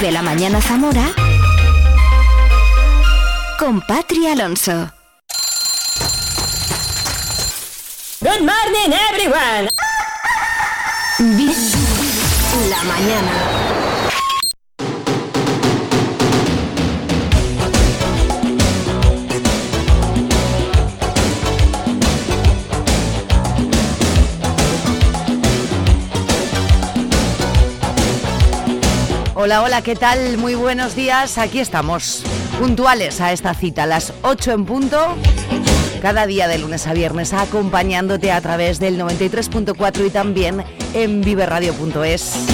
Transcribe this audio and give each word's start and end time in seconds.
Vive 0.00 0.12
la 0.12 0.22
mañana 0.22 0.60
Zamora 0.60 1.12
con 3.58 3.80
Patri 3.80 4.28
Alonso. 4.28 4.92
Good 8.20 8.42
morning 8.42 8.92
everyone. 9.10 9.68
Vive 11.18 11.52
la 12.70 12.84
mañana. 12.84 13.57
Hola, 29.48 29.62
hola, 29.62 29.82
¿qué 29.82 29.96
tal? 29.96 30.36
Muy 30.36 30.54
buenos 30.54 30.94
días. 30.94 31.38
Aquí 31.38 31.58
estamos, 31.58 32.22
puntuales 32.60 33.22
a 33.22 33.32
esta 33.32 33.54
cita, 33.54 33.86
las 33.86 34.12
8 34.20 34.52
en 34.52 34.66
punto. 34.66 35.16
Cada 36.02 36.26
día 36.26 36.48
de 36.48 36.58
lunes 36.58 36.86
a 36.86 36.92
viernes 36.92 37.32
acompañándote 37.32 38.30
a 38.30 38.42
través 38.42 38.78
del 38.78 39.00
93.4 39.00 40.06
y 40.06 40.10
también 40.10 40.64
en 40.92 41.22
viveradio.es. 41.22 42.46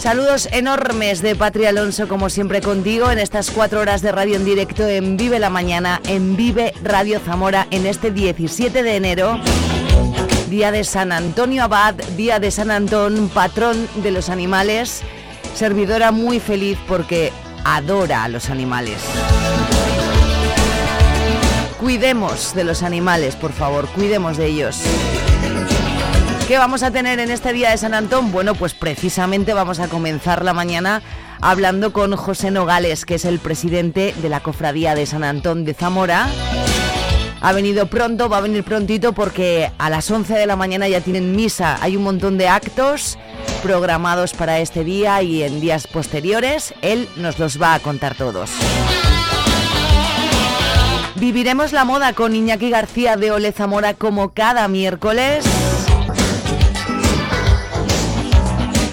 Saludos 0.00 0.48
enormes 0.50 1.20
de 1.20 1.36
Patria 1.36 1.68
Alonso, 1.68 2.08
como 2.08 2.30
siempre 2.30 2.62
contigo, 2.62 3.10
en 3.10 3.18
estas 3.18 3.50
cuatro 3.50 3.80
horas 3.80 4.00
de 4.00 4.12
radio 4.12 4.36
en 4.36 4.46
directo 4.46 4.88
en 4.88 5.18
Vive 5.18 5.40
la 5.40 5.50
Mañana, 5.50 6.00
en 6.08 6.36
Vive 6.36 6.72
Radio 6.82 7.20
Zamora, 7.20 7.66
en 7.70 7.84
este 7.84 8.10
17 8.10 8.82
de 8.82 8.96
enero 8.96 9.38
día 10.48 10.70
de 10.72 10.84
San 10.84 11.12
Antonio 11.12 11.64
Abad, 11.64 11.94
día 12.16 12.40
de 12.40 12.50
San 12.50 12.70
Antón, 12.70 13.28
patrón 13.28 13.88
de 13.96 14.10
los 14.10 14.30
animales, 14.30 15.02
servidora 15.54 16.10
muy 16.10 16.40
feliz 16.40 16.78
porque 16.88 17.32
adora 17.64 18.24
a 18.24 18.28
los 18.28 18.48
animales. 18.48 18.96
Cuidemos 21.78 22.54
de 22.54 22.64
los 22.64 22.82
animales, 22.82 23.36
por 23.36 23.52
favor, 23.52 23.86
cuidemos 23.88 24.36
de 24.36 24.46
ellos. 24.46 24.80
¿Qué 26.46 26.56
vamos 26.56 26.82
a 26.82 26.90
tener 26.90 27.20
en 27.20 27.30
este 27.30 27.52
día 27.52 27.70
de 27.70 27.76
San 27.76 27.92
Antón? 27.92 28.32
Bueno, 28.32 28.54
pues 28.54 28.72
precisamente 28.72 29.52
vamos 29.52 29.80
a 29.80 29.88
comenzar 29.88 30.44
la 30.44 30.54
mañana 30.54 31.02
hablando 31.42 31.92
con 31.92 32.16
José 32.16 32.50
Nogales, 32.50 33.04
que 33.04 33.16
es 33.16 33.26
el 33.26 33.38
presidente 33.38 34.14
de 34.20 34.28
la 34.30 34.40
Cofradía 34.40 34.94
de 34.94 35.04
San 35.04 35.24
Antón 35.24 35.64
de 35.64 35.74
Zamora 35.74 36.26
ha 37.40 37.52
venido 37.52 37.86
pronto, 37.86 38.28
va 38.28 38.38
a 38.38 38.40
venir 38.40 38.64
prontito 38.64 39.12
porque 39.12 39.70
a 39.78 39.90
las 39.90 40.10
11 40.10 40.34
de 40.34 40.46
la 40.46 40.56
mañana 40.56 40.88
ya 40.88 41.00
tienen 41.00 41.36
misa. 41.36 41.78
Hay 41.80 41.96
un 41.96 42.02
montón 42.02 42.38
de 42.38 42.48
actos 42.48 43.18
programados 43.62 44.34
para 44.34 44.58
este 44.58 44.84
día 44.84 45.22
y 45.22 45.42
en 45.42 45.60
días 45.60 45.86
posteriores. 45.86 46.74
Él 46.82 47.08
nos 47.16 47.38
los 47.38 47.60
va 47.60 47.74
a 47.74 47.80
contar 47.80 48.14
todos. 48.14 48.50
Viviremos 51.16 51.72
la 51.72 51.84
moda 51.84 52.12
con 52.12 52.34
Iñaki 52.34 52.70
García 52.70 53.16
de 53.16 53.32
Ole 53.32 53.52
Zamora 53.52 53.94
como 53.94 54.30
cada 54.30 54.68
miércoles. 54.68 55.44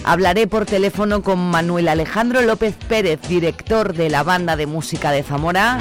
Hablaré 0.04 0.46
por 0.46 0.66
teléfono 0.66 1.24
con 1.24 1.40
Manuel 1.40 1.88
Alejandro 1.88 2.42
López 2.42 2.76
Pérez, 2.88 3.20
director 3.28 3.94
de 3.94 4.12
la 4.12 4.22
banda 4.22 4.56
de 4.56 4.68
música 4.68 5.10
de 5.10 5.24
Zamora. 5.24 5.80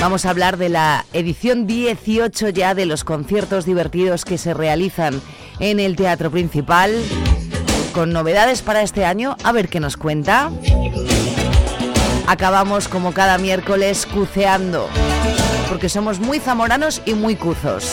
Vamos 0.00 0.24
a 0.24 0.30
hablar 0.30 0.58
de 0.58 0.68
la 0.68 1.04
edición 1.12 1.66
18 1.66 2.50
ya 2.50 2.74
de 2.74 2.86
los 2.86 3.02
conciertos 3.02 3.64
divertidos 3.64 4.24
que 4.24 4.38
se 4.38 4.54
realizan 4.54 5.20
en 5.58 5.80
el 5.80 5.96
Teatro 5.96 6.30
Principal. 6.30 6.94
Con 7.92 8.12
novedades 8.12 8.62
para 8.62 8.82
este 8.82 9.04
año, 9.04 9.36
a 9.42 9.50
ver 9.50 9.68
qué 9.68 9.80
nos 9.80 9.96
cuenta. 9.96 10.52
Acabamos 12.28 12.86
como 12.86 13.12
cada 13.12 13.38
miércoles 13.38 14.06
cuceando, 14.06 14.88
porque 15.68 15.88
somos 15.88 16.20
muy 16.20 16.38
zamoranos 16.38 17.02
y 17.04 17.14
muy 17.14 17.34
cuzos. 17.34 17.90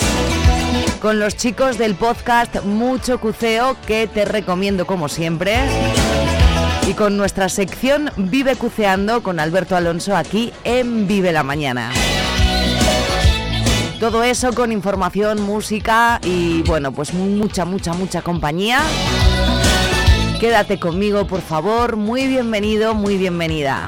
Con 1.01 1.19
los 1.19 1.35
chicos 1.35 1.80
del 1.80 1.96
podcast 1.96 2.63
Mucho 2.63 3.19
Cuceo, 3.19 3.78
que 3.88 4.07
te 4.07 4.25
recomiendo 4.25 4.85
como 4.85 5.09
siempre 5.09 5.57
y 6.88 6.94
con 6.94 7.18
nuestra 7.18 7.50
sección 7.50 8.12
Vive 8.16 8.56
Cuceando 8.56 9.23
con 9.23 9.40
Alberto 9.40 9.75
Alonso 9.75 10.16
aquí 10.16 10.53
en 10.63 11.07
Vive 11.07 11.31
la 11.31 11.44
Mañana. 11.44 11.91
Todo 14.00 14.23
eso 14.23 14.53
con 14.53 14.72
información, 14.72 15.41
música 15.41 16.19
y 16.24 16.62
bueno, 16.63 16.91
pues 16.91 17.13
mucha, 17.13 17.66
mucha, 17.66 17.94
mucha 17.94 18.22
compañía. 18.22 18.81
Quédate 20.40 20.79
conmigo, 20.79 21.25
por 21.25 21.41
favor. 21.41 21.95
Muy 21.95 22.28
bienvenido, 22.28 22.94
muy 22.94 23.18
bienvenida. 23.18 23.88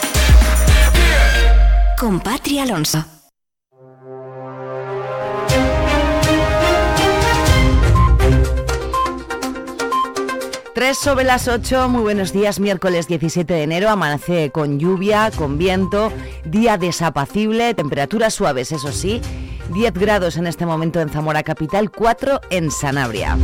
con 2.01 2.19
Alonso. 2.59 3.05
Tres 10.73 10.97
sobre 10.97 11.25
las 11.25 11.47
8, 11.47 11.89
muy 11.89 12.01
buenos 12.01 12.33
días, 12.33 12.59
miércoles 12.59 13.07
17 13.07 13.53
de 13.53 13.61
enero, 13.61 13.91
amanece 13.91 14.49
con 14.49 14.79
lluvia, 14.79 15.29
con 15.29 15.59
viento, 15.59 16.11
día 16.43 16.79
desapacible, 16.79 17.75
temperaturas 17.75 18.33
suaves, 18.33 18.71
eso 18.71 18.91
sí, 18.91 19.21
10 19.71 19.93
grados 19.93 20.37
en 20.37 20.47
este 20.47 20.65
momento 20.65 21.01
en 21.01 21.09
Zamora 21.09 21.43
Capital, 21.43 21.91
4 21.91 22.41
en 22.49 22.71
Sanabria. 22.71 23.37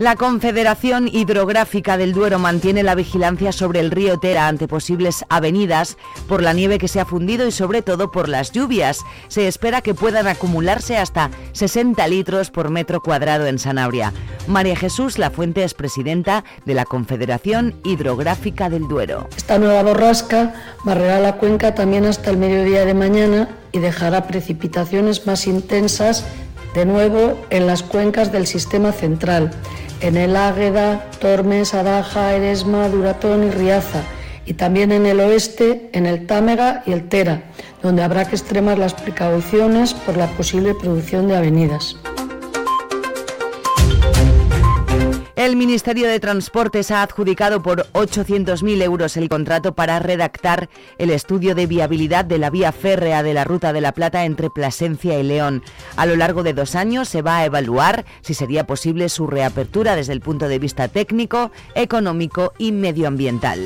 La 0.00 0.16
Confederación 0.16 1.08
Hidrográfica 1.08 1.98
del 1.98 2.14
Duero 2.14 2.38
mantiene 2.38 2.82
la 2.82 2.94
vigilancia 2.94 3.52
sobre 3.52 3.80
el 3.80 3.90
río 3.90 4.18
Tera 4.18 4.48
ante 4.48 4.66
posibles 4.66 5.26
avenidas 5.28 5.98
por 6.26 6.42
la 6.42 6.54
nieve 6.54 6.78
que 6.78 6.88
se 6.88 7.00
ha 7.00 7.04
fundido 7.04 7.46
y 7.46 7.52
sobre 7.52 7.82
todo 7.82 8.10
por 8.10 8.26
las 8.26 8.50
lluvias. 8.50 9.00
Se 9.28 9.46
espera 9.46 9.82
que 9.82 9.92
puedan 9.92 10.26
acumularse 10.26 10.96
hasta 10.96 11.30
60 11.52 12.08
litros 12.08 12.50
por 12.50 12.70
metro 12.70 13.02
cuadrado 13.02 13.44
en 13.44 13.58
Sanabria. 13.58 14.14
María 14.46 14.74
Jesús 14.74 15.18
La 15.18 15.28
Fuente 15.28 15.64
es 15.64 15.74
presidenta 15.74 16.44
de 16.64 16.72
la 16.72 16.86
Confederación 16.86 17.74
Hidrográfica 17.84 18.70
del 18.70 18.88
Duero. 18.88 19.28
Esta 19.36 19.58
nueva 19.58 19.82
borrasca 19.82 20.54
barrerá 20.82 21.20
la 21.20 21.36
cuenca 21.36 21.74
también 21.74 22.06
hasta 22.06 22.30
el 22.30 22.38
mediodía 22.38 22.86
de 22.86 22.94
mañana 22.94 23.50
y 23.70 23.80
dejará 23.80 24.26
precipitaciones 24.26 25.26
más 25.26 25.46
intensas 25.46 26.24
de 26.74 26.86
nuevo 26.86 27.38
en 27.50 27.66
las 27.66 27.82
cuencas 27.82 28.32
del 28.32 28.46
sistema 28.46 28.92
central 28.92 29.50
en 30.00 30.16
el 30.16 30.36
Águeda, 30.36 31.10
Tormes, 31.20 31.74
Adaja, 31.74 32.34
Eresma, 32.34 32.88
Duratón 32.88 33.44
y 33.44 33.50
Riaza, 33.50 34.02
y 34.46 34.54
también 34.54 34.92
en 34.92 35.06
el 35.06 35.20
oeste, 35.20 35.90
en 35.92 36.06
el 36.06 36.26
Támega 36.26 36.82
y 36.86 36.92
el 36.92 37.08
Tera, 37.08 37.42
donde 37.82 38.02
habrá 38.02 38.24
que 38.24 38.36
extremar 38.36 38.78
las 38.78 38.94
precauciones 38.94 39.94
por 39.94 40.16
la 40.16 40.26
posible 40.28 40.74
producción 40.74 41.28
de 41.28 41.36
avenidas. 41.36 41.96
El 45.40 45.56
Ministerio 45.56 46.06
de 46.06 46.20
Transportes 46.20 46.90
ha 46.90 47.02
adjudicado 47.02 47.62
por 47.62 47.86
800.000 47.94 48.82
euros 48.82 49.16
el 49.16 49.30
contrato 49.30 49.74
para 49.74 49.98
redactar 49.98 50.68
el 50.98 51.08
estudio 51.08 51.54
de 51.54 51.64
viabilidad 51.64 52.26
de 52.26 52.36
la 52.36 52.50
vía 52.50 52.72
férrea 52.72 53.22
de 53.22 53.32
la 53.32 53.44
Ruta 53.44 53.72
de 53.72 53.80
la 53.80 53.92
Plata 53.92 54.26
entre 54.26 54.50
Plasencia 54.50 55.18
y 55.18 55.22
León. 55.22 55.62
A 55.96 56.04
lo 56.04 56.14
largo 56.16 56.42
de 56.42 56.52
dos 56.52 56.74
años 56.74 57.08
se 57.08 57.22
va 57.22 57.38
a 57.38 57.46
evaluar 57.46 58.04
si 58.20 58.34
sería 58.34 58.66
posible 58.66 59.08
su 59.08 59.28
reapertura 59.28 59.96
desde 59.96 60.12
el 60.12 60.20
punto 60.20 60.46
de 60.46 60.58
vista 60.58 60.88
técnico, 60.88 61.50
económico 61.74 62.52
y 62.58 62.72
medioambiental. 62.72 63.64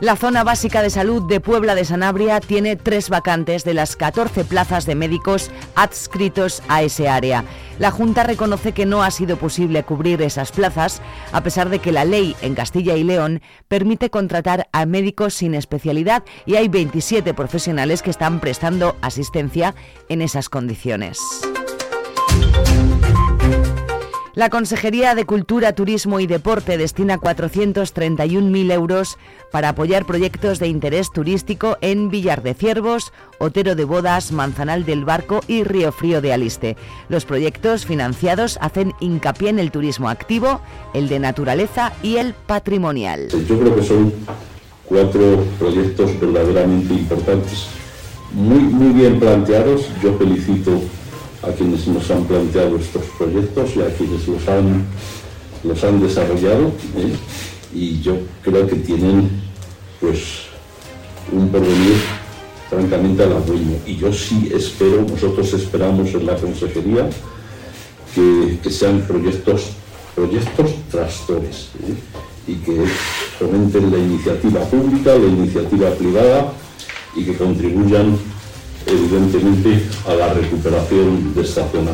La 0.00 0.16
zona 0.16 0.44
básica 0.44 0.80
de 0.80 0.88
salud 0.88 1.22
de 1.28 1.40
Puebla 1.40 1.74
de 1.74 1.84
Sanabria 1.84 2.40
tiene 2.40 2.76
tres 2.76 3.10
vacantes 3.10 3.64
de 3.64 3.74
las 3.74 3.96
14 3.96 4.46
plazas 4.46 4.86
de 4.86 4.94
médicos 4.94 5.50
adscritos 5.74 6.62
a 6.68 6.82
ese 6.82 7.10
área. 7.10 7.44
La 7.78 7.90
Junta 7.90 8.22
reconoce 8.22 8.72
que 8.72 8.86
no 8.86 9.02
ha 9.02 9.10
sido 9.10 9.36
posible 9.36 9.82
cubrir 9.82 10.22
esas 10.22 10.52
plazas, 10.52 11.02
a 11.32 11.42
pesar 11.42 11.68
de 11.68 11.80
que 11.80 11.92
la 11.92 12.06
ley 12.06 12.34
en 12.40 12.54
Castilla 12.54 12.96
y 12.96 13.04
León 13.04 13.42
permite 13.68 14.08
contratar 14.08 14.68
a 14.72 14.86
médicos 14.86 15.34
sin 15.34 15.54
especialidad 15.54 16.24
y 16.46 16.54
hay 16.54 16.68
27 16.68 17.34
profesionales 17.34 18.00
que 18.00 18.10
están 18.10 18.40
prestando 18.40 18.96
asistencia 19.02 19.74
en 20.08 20.22
esas 20.22 20.48
condiciones. 20.48 21.18
La 24.34 24.48
Consejería 24.48 25.16
de 25.16 25.26
Cultura, 25.26 25.72
Turismo 25.72 26.20
y 26.20 26.28
Deporte 26.28 26.78
destina 26.78 27.18
431.000 27.18 28.72
euros 28.72 29.18
para 29.50 29.70
apoyar 29.70 30.06
proyectos 30.06 30.60
de 30.60 30.68
interés 30.68 31.10
turístico 31.10 31.78
en 31.80 32.10
Villar 32.10 32.44
de 32.44 32.54
Ciervos, 32.54 33.12
Otero 33.38 33.74
de 33.74 33.84
Bodas, 33.84 34.30
Manzanal 34.30 34.84
del 34.84 35.04
Barco 35.04 35.40
y 35.48 35.64
Río 35.64 35.90
Frío 35.90 36.20
de 36.20 36.32
Aliste. 36.32 36.76
Los 37.08 37.24
proyectos 37.24 37.84
financiados 37.84 38.56
hacen 38.60 38.92
hincapié 39.00 39.48
en 39.48 39.58
el 39.58 39.72
turismo 39.72 40.08
activo, 40.08 40.60
el 40.94 41.08
de 41.08 41.18
naturaleza 41.18 41.92
y 42.00 42.18
el 42.18 42.32
patrimonial. 42.32 43.30
Yo 43.48 43.58
creo 43.58 43.74
que 43.74 43.82
son 43.82 44.12
cuatro 44.84 45.44
proyectos 45.58 46.20
verdaderamente 46.20 46.94
importantes, 46.94 47.66
muy, 48.32 48.60
muy 48.60 48.92
bien 48.92 49.18
planteados. 49.18 49.88
Yo 50.00 50.16
felicito 50.16 50.80
a 51.42 51.52
quienes 51.52 51.86
nos 51.86 52.10
han 52.10 52.24
planteado 52.24 52.76
estos 52.76 53.02
proyectos 53.18 53.70
y 53.76 53.80
a 53.80 53.94
quienes 53.94 54.26
los 54.28 54.46
han, 54.48 54.84
los 55.64 55.82
han 55.84 56.00
desarrollado. 56.00 56.72
¿eh? 56.96 57.14
Y 57.72 58.00
yo 58.00 58.16
creo 58.42 58.66
que 58.66 58.76
tienen 58.76 59.30
pues 60.00 60.46
un 61.32 61.48
porvenir 61.48 61.96
francamente 62.68 63.22
halagüeño. 63.22 63.78
Y 63.86 63.96
yo 63.96 64.12
sí 64.12 64.50
espero, 64.54 65.02
nosotros 65.02 65.52
esperamos 65.54 66.08
en 66.14 66.26
la 66.26 66.36
consejería 66.36 67.08
que, 68.14 68.70
sean 68.70 69.00
proyectos, 69.02 69.70
proyectos 70.14 70.70
tractores 70.90 71.70
¿eh? 71.86 71.94
y 72.46 72.54
que 72.56 72.84
fomenten 73.38 73.90
la 73.90 73.98
iniciativa 73.98 74.60
pública, 74.62 75.14
la 75.14 75.26
iniciativa 75.26 75.90
privada 75.90 76.52
y 77.16 77.24
que 77.24 77.36
contribuyan 77.36 78.18
evidentemente 78.86 79.86
a 80.06 80.14
la 80.14 80.34
recuperación 80.34 81.34
de 81.34 81.42
esta 81.42 81.66
zona. 81.68 81.92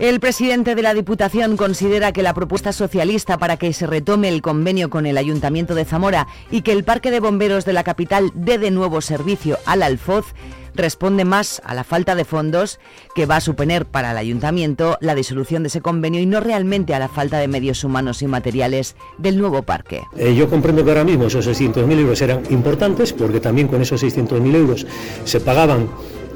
El 0.00 0.18
presidente 0.18 0.74
de 0.74 0.80
la 0.80 0.94
Diputación 0.94 1.58
considera 1.58 2.12
que 2.12 2.22
la 2.22 2.32
propuesta 2.32 2.72
socialista 2.72 3.36
para 3.36 3.58
que 3.58 3.74
se 3.74 3.86
retome 3.86 4.30
el 4.30 4.40
convenio 4.40 4.88
con 4.88 5.04
el 5.04 5.18
Ayuntamiento 5.18 5.74
de 5.74 5.84
Zamora 5.84 6.26
y 6.50 6.62
que 6.62 6.72
el 6.72 6.84
Parque 6.84 7.10
de 7.10 7.20
Bomberos 7.20 7.66
de 7.66 7.74
la 7.74 7.84
capital 7.84 8.30
dé 8.34 8.56
de 8.56 8.70
nuevo 8.70 9.02
servicio 9.02 9.58
al 9.66 9.82
Alfoz 9.82 10.32
responde 10.74 11.24
más 11.24 11.60
a 11.64 11.74
la 11.74 11.84
falta 11.84 12.14
de 12.14 12.24
fondos 12.24 12.78
que 13.14 13.26
va 13.26 13.36
a 13.36 13.40
suponer 13.40 13.86
para 13.86 14.12
el 14.12 14.16
ayuntamiento 14.16 14.96
la 15.00 15.14
disolución 15.14 15.62
de 15.62 15.68
ese 15.68 15.80
convenio 15.80 16.20
y 16.20 16.26
no 16.26 16.40
realmente 16.40 16.94
a 16.94 16.98
la 16.98 17.08
falta 17.08 17.38
de 17.38 17.48
medios 17.48 17.84
humanos 17.84 18.22
y 18.22 18.26
materiales 18.26 18.96
del 19.18 19.38
nuevo 19.38 19.62
parque. 19.62 20.02
Eh, 20.16 20.34
yo 20.34 20.48
comprendo 20.48 20.84
que 20.84 20.90
ahora 20.90 21.04
mismo 21.04 21.26
esos 21.26 21.46
600.000 21.46 21.98
euros 21.98 22.20
eran 22.22 22.42
importantes 22.50 23.12
porque 23.12 23.40
también 23.40 23.68
con 23.68 23.82
esos 23.82 24.02
600.000 24.02 24.54
euros 24.54 24.86
se 25.24 25.40
pagaban 25.40 25.88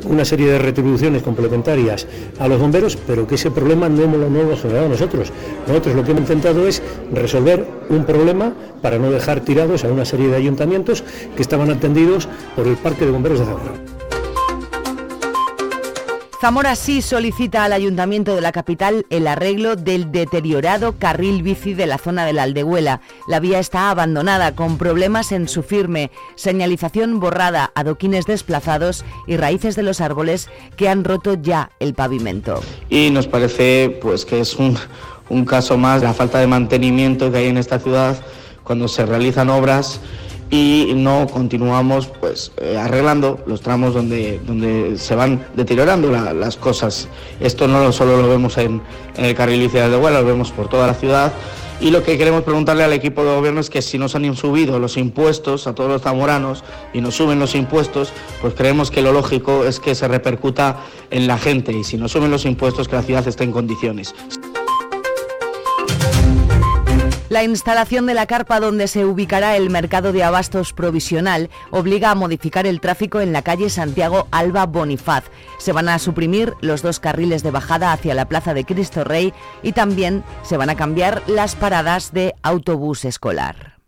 una 0.06 0.24
serie 0.24 0.48
de 0.48 0.58
retribuciones 0.58 1.22
complementarias 1.22 2.06
a 2.38 2.48
los 2.48 2.60
bomberos, 2.60 2.96
pero 3.06 3.26
que 3.26 3.36
ese 3.36 3.50
problema 3.50 3.88
no, 3.88 4.06
lo 4.06 4.26
hemos 4.26 4.60
generado 4.60 4.88
nosotros. 4.88 5.32
Nosotros 5.66 5.94
lo 5.94 6.04
que 6.04 6.10
hemos 6.10 6.22
intentado 6.22 6.66
es 6.66 6.82
resolver 7.12 7.66
un 7.88 8.04
problema 8.04 8.52
para 8.82 8.98
no 8.98 9.10
dejar 9.10 9.40
tirados 9.40 9.84
a 9.84 9.88
una 9.88 10.04
serie 10.04 10.28
de 10.28 10.36
ayuntamientos 10.36 11.04
que 11.36 11.42
estaban 11.42 11.70
atendidos 11.70 12.28
por 12.54 12.66
el 12.66 12.76
Parque 12.76 13.06
de 13.06 13.12
Bomberos 13.12 13.40
de 13.40 13.46
Zamora. 13.46 13.93
Zamora 16.44 16.76
sí 16.76 17.00
solicita 17.00 17.64
al 17.64 17.72
Ayuntamiento 17.72 18.34
de 18.34 18.42
la 18.42 18.52
capital 18.52 19.06
el 19.08 19.26
arreglo 19.28 19.76
del 19.76 20.12
deteriorado 20.12 20.98
carril 20.98 21.42
bici 21.42 21.72
de 21.72 21.86
la 21.86 21.96
zona 21.96 22.26
de 22.26 22.34
la 22.34 22.42
Aldehuela. 22.42 23.00
La 23.26 23.40
vía 23.40 23.58
está 23.58 23.88
abandonada 23.88 24.54
con 24.54 24.76
problemas 24.76 25.32
en 25.32 25.48
su 25.48 25.62
firme, 25.62 26.10
señalización 26.34 27.18
borrada, 27.18 27.72
adoquines 27.74 28.26
desplazados 28.26 29.06
y 29.26 29.38
raíces 29.38 29.74
de 29.74 29.84
los 29.84 30.02
árboles 30.02 30.50
que 30.76 30.90
han 30.90 31.04
roto 31.04 31.32
ya 31.32 31.70
el 31.80 31.94
pavimento. 31.94 32.60
Y 32.90 33.08
nos 33.08 33.26
parece 33.26 33.98
pues 34.02 34.26
que 34.26 34.40
es 34.40 34.56
un, 34.56 34.76
un 35.30 35.46
caso 35.46 35.78
más 35.78 36.02
la 36.02 36.12
falta 36.12 36.40
de 36.40 36.46
mantenimiento 36.46 37.32
que 37.32 37.38
hay 37.38 37.46
en 37.46 37.56
esta 37.56 37.78
ciudad 37.78 38.22
cuando 38.64 38.86
se 38.86 39.06
realizan 39.06 39.48
obras 39.48 39.98
y 40.50 40.92
no 40.94 41.26
continuamos 41.26 42.06
pues 42.06 42.52
eh, 42.58 42.76
arreglando 42.76 43.40
los 43.46 43.60
tramos 43.60 43.94
donde, 43.94 44.40
donde 44.46 44.96
se 44.98 45.14
van 45.14 45.44
deteriorando 45.56 46.10
las 46.10 46.56
cosas. 46.56 47.08
Esto 47.40 47.66
no 47.66 47.92
solo 47.92 48.20
lo 48.20 48.28
vemos 48.28 48.58
en, 48.58 48.80
el 49.16 49.34
carril 49.34 49.60
bici 49.60 49.78
de 49.78 49.96
Vuelo, 49.96 50.20
lo 50.20 50.26
vemos 50.26 50.50
por 50.52 50.68
toda 50.68 50.86
la 50.86 50.94
ciudad. 50.94 51.32
Y 51.80 51.90
lo 51.90 52.04
que 52.04 52.16
queremos 52.16 52.44
preguntarle 52.44 52.84
al 52.84 52.92
equipo 52.92 53.24
de 53.24 53.34
gobierno 53.34 53.60
es 53.60 53.68
que 53.68 53.82
si 53.82 53.98
nos 53.98 54.14
han 54.14 54.34
subido 54.36 54.78
los 54.78 54.96
impuestos 54.96 55.66
a 55.66 55.74
todos 55.74 55.90
los 55.90 56.02
zamoranos 56.02 56.62
y 56.92 57.00
nos 57.00 57.16
suben 57.16 57.40
los 57.40 57.54
impuestos, 57.56 58.12
pues 58.40 58.54
creemos 58.54 58.90
que 58.90 59.02
lo 59.02 59.12
lógico 59.12 59.64
es 59.64 59.80
que 59.80 59.94
se 59.94 60.06
repercuta 60.06 60.78
en 61.10 61.26
la 61.26 61.36
gente 61.36 61.72
y 61.72 61.82
si 61.82 61.96
nos 61.96 62.12
suben 62.12 62.30
los 62.30 62.44
impuestos 62.44 62.88
que 62.88 62.96
la 62.96 63.02
ciudad 63.02 63.26
esté 63.26 63.44
en 63.44 63.52
condiciones. 63.52 64.14
La 67.34 67.42
instalación 67.42 68.06
de 68.06 68.14
la 68.14 68.26
carpa 68.26 68.60
donde 68.60 68.86
se 68.86 69.04
ubicará 69.04 69.56
el 69.56 69.68
mercado 69.68 70.12
de 70.12 70.22
abastos 70.22 70.72
provisional 70.72 71.50
obliga 71.72 72.12
a 72.12 72.14
modificar 72.14 72.64
el 72.64 72.80
tráfico 72.80 73.20
en 73.20 73.32
la 73.32 73.42
calle 73.42 73.70
Santiago 73.70 74.28
Alba 74.30 74.66
Bonifaz. 74.66 75.24
Se 75.58 75.72
van 75.72 75.88
a 75.88 75.98
suprimir 75.98 76.54
los 76.60 76.82
dos 76.82 77.00
carriles 77.00 77.42
de 77.42 77.50
bajada 77.50 77.92
hacia 77.92 78.14
la 78.14 78.28
Plaza 78.28 78.54
de 78.54 78.64
Cristo 78.64 79.02
Rey 79.02 79.32
y 79.64 79.72
también 79.72 80.22
se 80.44 80.56
van 80.56 80.70
a 80.70 80.76
cambiar 80.76 81.24
las 81.26 81.56
paradas 81.56 82.12
de 82.12 82.36
autobús 82.44 83.04
escolar. 83.04 83.78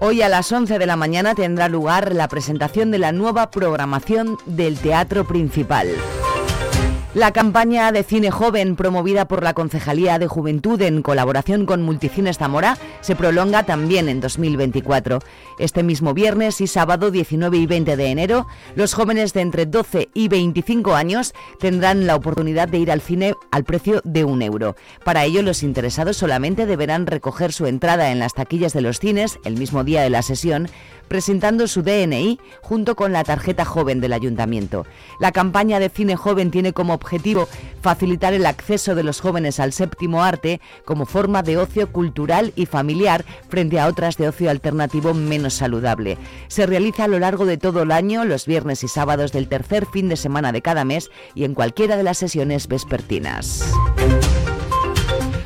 Hoy 0.00 0.20
a 0.20 0.28
las 0.28 0.52
11 0.52 0.78
de 0.78 0.86
la 0.86 0.96
mañana 0.96 1.34
tendrá 1.34 1.70
lugar 1.70 2.14
la 2.14 2.28
presentación 2.28 2.90
de 2.90 2.98
la 2.98 3.12
nueva 3.12 3.50
programación 3.50 4.36
del 4.44 4.76
Teatro 4.76 5.26
Principal. 5.26 5.88
La 7.14 7.30
campaña 7.30 7.92
de 7.92 8.04
cine 8.04 8.30
joven 8.30 8.74
promovida 8.74 9.28
por 9.28 9.42
la 9.42 9.52
Concejalía 9.52 10.18
de 10.18 10.28
Juventud 10.28 10.80
en 10.80 11.02
colaboración 11.02 11.66
con 11.66 11.82
Multicines 11.82 12.38
Zamora 12.38 12.78
se 13.02 13.14
prolonga 13.14 13.64
también 13.64 14.08
en 14.08 14.22
2024. 14.22 15.18
Este 15.58 15.82
mismo 15.82 16.14
viernes 16.14 16.62
y 16.62 16.66
sábado 16.66 17.10
19 17.10 17.58
y 17.58 17.66
20 17.66 17.96
de 17.98 18.06
enero, 18.06 18.46
los 18.76 18.94
jóvenes 18.94 19.34
de 19.34 19.42
entre 19.42 19.66
12 19.66 20.08
y 20.14 20.28
25 20.28 20.94
años 20.94 21.34
tendrán 21.60 22.06
la 22.06 22.16
oportunidad 22.16 22.68
de 22.68 22.78
ir 22.78 22.90
al 22.90 23.02
cine 23.02 23.34
al 23.50 23.64
precio 23.64 24.00
de 24.04 24.24
un 24.24 24.40
euro. 24.40 24.74
Para 25.04 25.26
ello, 25.26 25.42
los 25.42 25.62
interesados 25.62 26.16
solamente 26.16 26.64
deberán 26.64 27.06
recoger 27.06 27.52
su 27.52 27.66
entrada 27.66 28.10
en 28.10 28.20
las 28.20 28.32
taquillas 28.32 28.72
de 28.72 28.80
los 28.80 29.00
cines 29.00 29.38
el 29.44 29.58
mismo 29.58 29.84
día 29.84 30.00
de 30.00 30.08
la 30.08 30.22
sesión 30.22 30.70
presentando 31.08 31.66
su 31.68 31.82
DNI 31.82 32.38
junto 32.60 32.94
con 32.96 33.12
la 33.12 33.24
tarjeta 33.24 33.64
joven 33.64 34.00
del 34.00 34.12
ayuntamiento. 34.12 34.86
La 35.20 35.32
campaña 35.32 35.78
de 35.78 35.88
cine 35.88 36.16
joven 36.16 36.50
tiene 36.50 36.72
como 36.72 36.94
objetivo 36.94 37.48
facilitar 37.80 38.32
el 38.32 38.46
acceso 38.46 38.94
de 38.94 39.02
los 39.02 39.20
jóvenes 39.20 39.60
al 39.60 39.72
séptimo 39.72 40.22
arte 40.22 40.60
como 40.84 41.06
forma 41.06 41.42
de 41.42 41.56
ocio 41.56 41.92
cultural 41.92 42.52
y 42.56 42.66
familiar 42.66 43.24
frente 43.48 43.80
a 43.80 43.86
otras 43.86 44.16
de 44.16 44.28
ocio 44.28 44.50
alternativo 44.50 45.14
menos 45.14 45.54
saludable. 45.54 46.18
Se 46.48 46.66
realiza 46.66 47.04
a 47.04 47.08
lo 47.08 47.18
largo 47.18 47.46
de 47.46 47.58
todo 47.58 47.82
el 47.82 47.92
año, 47.92 48.24
los 48.24 48.46
viernes 48.46 48.84
y 48.84 48.88
sábados 48.88 49.32
del 49.32 49.48
tercer 49.48 49.86
fin 49.86 50.08
de 50.08 50.16
semana 50.16 50.52
de 50.52 50.62
cada 50.62 50.84
mes 50.84 51.10
y 51.34 51.44
en 51.44 51.54
cualquiera 51.54 51.96
de 51.96 52.02
las 52.02 52.18
sesiones 52.18 52.68
vespertinas. 52.68 53.64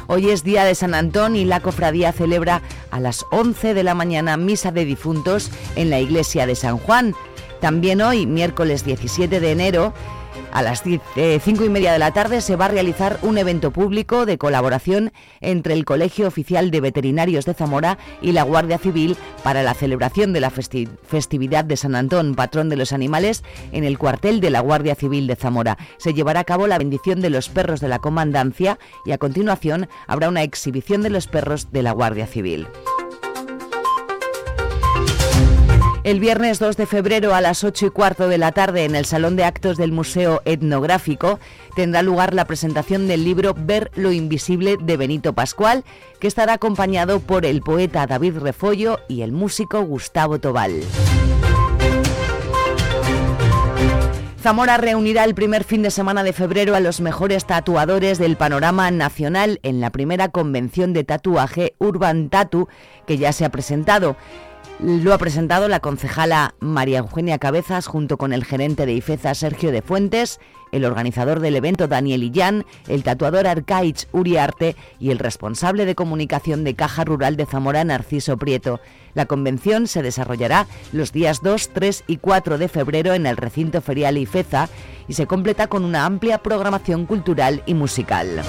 Hoy 0.08 0.30
es 0.30 0.44
día 0.44 0.64
de 0.64 0.76
San 0.76 0.94
Antón 0.94 1.34
y 1.34 1.44
la 1.44 1.60
cofradía 1.60 2.12
celebra 2.12 2.62
a 2.90 3.00
las 3.00 3.24
11 3.32 3.74
de 3.74 3.82
la 3.82 3.94
mañana 3.94 4.36
misa 4.36 4.70
de 4.70 4.84
difuntos 4.84 5.50
en 5.74 5.90
la 5.90 5.98
iglesia 5.98 6.46
de 6.46 6.54
San 6.54 6.78
Juan. 6.78 7.14
También 7.60 8.00
hoy, 8.00 8.26
miércoles 8.26 8.84
17 8.84 9.40
de 9.40 9.50
enero, 9.50 9.94
a 10.56 10.62
las 10.62 10.82
5 10.82 11.02
eh, 11.16 11.40
y 11.46 11.68
media 11.68 11.92
de 11.92 11.98
la 11.98 12.12
tarde 12.12 12.40
se 12.40 12.56
va 12.56 12.64
a 12.64 12.68
realizar 12.68 13.18
un 13.20 13.36
evento 13.36 13.72
público 13.72 14.24
de 14.24 14.38
colaboración 14.38 15.12
entre 15.42 15.74
el 15.74 15.84
Colegio 15.84 16.26
Oficial 16.26 16.70
de 16.70 16.80
Veterinarios 16.80 17.44
de 17.44 17.52
Zamora 17.52 17.98
y 18.22 18.32
la 18.32 18.42
Guardia 18.42 18.78
Civil 18.78 19.18
para 19.44 19.62
la 19.62 19.74
celebración 19.74 20.32
de 20.32 20.40
la 20.40 20.48
festividad 20.48 21.66
de 21.66 21.76
San 21.76 21.94
Antón, 21.94 22.34
patrón 22.34 22.70
de 22.70 22.76
los 22.76 22.94
animales, 22.94 23.44
en 23.70 23.84
el 23.84 23.98
cuartel 23.98 24.40
de 24.40 24.48
la 24.48 24.60
Guardia 24.60 24.94
Civil 24.94 25.26
de 25.26 25.36
Zamora. 25.36 25.76
Se 25.98 26.14
llevará 26.14 26.40
a 26.40 26.44
cabo 26.44 26.66
la 26.66 26.78
bendición 26.78 27.20
de 27.20 27.28
los 27.28 27.50
perros 27.50 27.80
de 27.80 27.88
la 27.88 27.98
comandancia 27.98 28.78
y 29.04 29.12
a 29.12 29.18
continuación 29.18 29.90
habrá 30.06 30.30
una 30.30 30.42
exhibición 30.42 31.02
de 31.02 31.10
los 31.10 31.26
perros 31.26 31.70
de 31.70 31.82
la 31.82 31.92
Guardia 31.92 32.26
Civil. 32.26 32.66
El 36.06 36.20
viernes 36.20 36.60
2 36.60 36.76
de 36.76 36.86
febrero 36.86 37.34
a 37.34 37.40
las 37.40 37.64
8 37.64 37.86
y 37.86 37.90
cuarto 37.90 38.28
de 38.28 38.38
la 38.38 38.52
tarde 38.52 38.84
en 38.84 38.94
el 38.94 39.06
Salón 39.06 39.34
de 39.34 39.42
Actos 39.42 39.76
del 39.76 39.90
Museo 39.90 40.40
Etnográfico 40.44 41.40
tendrá 41.74 42.00
lugar 42.02 42.32
la 42.32 42.44
presentación 42.44 43.08
del 43.08 43.24
libro 43.24 43.54
Ver 43.58 43.90
lo 43.96 44.12
Invisible 44.12 44.76
de 44.80 44.96
Benito 44.96 45.32
Pascual, 45.32 45.82
que 46.20 46.28
estará 46.28 46.52
acompañado 46.52 47.18
por 47.18 47.44
el 47.44 47.60
poeta 47.60 48.06
David 48.06 48.38
Refollo 48.38 49.00
y 49.08 49.22
el 49.22 49.32
músico 49.32 49.82
Gustavo 49.82 50.38
Tobal. 50.38 50.84
Zamora 54.40 54.76
reunirá 54.76 55.24
el 55.24 55.34
primer 55.34 55.64
fin 55.64 55.82
de 55.82 55.90
semana 55.90 56.22
de 56.22 56.32
febrero 56.32 56.76
a 56.76 56.80
los 56.80 57.00
mejores 57.00 57.46
tatuadores 57.46 58.18
del 58.18 58.36
panorama 58.36 58.92
nacional 58.92 59.58
en 59.64 59.80
la 59.80 59.90
primera 59.90 60.28
convención 60.28 60.92
de 60.92 61.02
tatuaje 61.02 61.74
Urban 61.78 62.28
Tattoo 62.28 62.68
que 63.08 63.18
ya 63.18 63.32
se 63.32 63.44
ha 63.44 63.48
presentado. 63.48 64.16
Lo 64.78 65.14
ha 65.14 65.18
presentado 65.18 65.68
la 65.68 65.80
concejala 65.80 66.54
María 66.60 66.98
Eugenia 66.98 67.38
Cabezas 67.38 67.86
junto 67.86 68.18
con 68.18 68.34
el 68.34 68.44
gerente 68.44 68.84
de 68.84 68.92
IFEZA 68.92 69.34
Sergio 69.34 69.72
de 69.72 69.80
Fuentes, 69.80 70.38
el 70.70 70.84
organizador 70.84 71.40
del 71.40 71.56
evento 71.56 71.88
Daniel 71.88 72.22
Illán, 72.22 72.66
el 72.86 73.02
tatuador 73.02 73.46
Arcaich 73.46 74.06
Uriarte 74.12 74.76
y 75.00 75.12
el 75.12 75.18
responsable 75.18 75.86
de 75.86 75.94
comunicación 75.94 76.62
de 76.62 76.74
Caja 76.74 77.04
Rural 77.04 77.36
de 77.36 77.46
Zamora 77.46 77.84
Narciso 77.84 78.36
Prieto. 78.36 78.78
La 79.14 79.24
convención 79.24 79.86
se 79.86 80.02
desarrollará 80.02 80.66
los 80.92 81.10
días 81.10 81.40
2, 81.42 81.70
3 81.72 82.04
y 82.06 82.18
4 82.18 82.58
de 82.58 82.68
febrero 82.68 83.14
en 83.14 83.24
el 83.24 83.38
recinto 83.38 83.80
ferial 83.80 84.18
IFEZA 84.18 84.68
y 85.08 85.14
se 85.14 85.26
completa 85.26 85.68
con 85.68 85.86
una 85.86 86.04
amplia 86.04 86.42
programación 86.42 87.06
cultural 87.06 87.62
y 87.64 87.72
musical. 87.72 88.42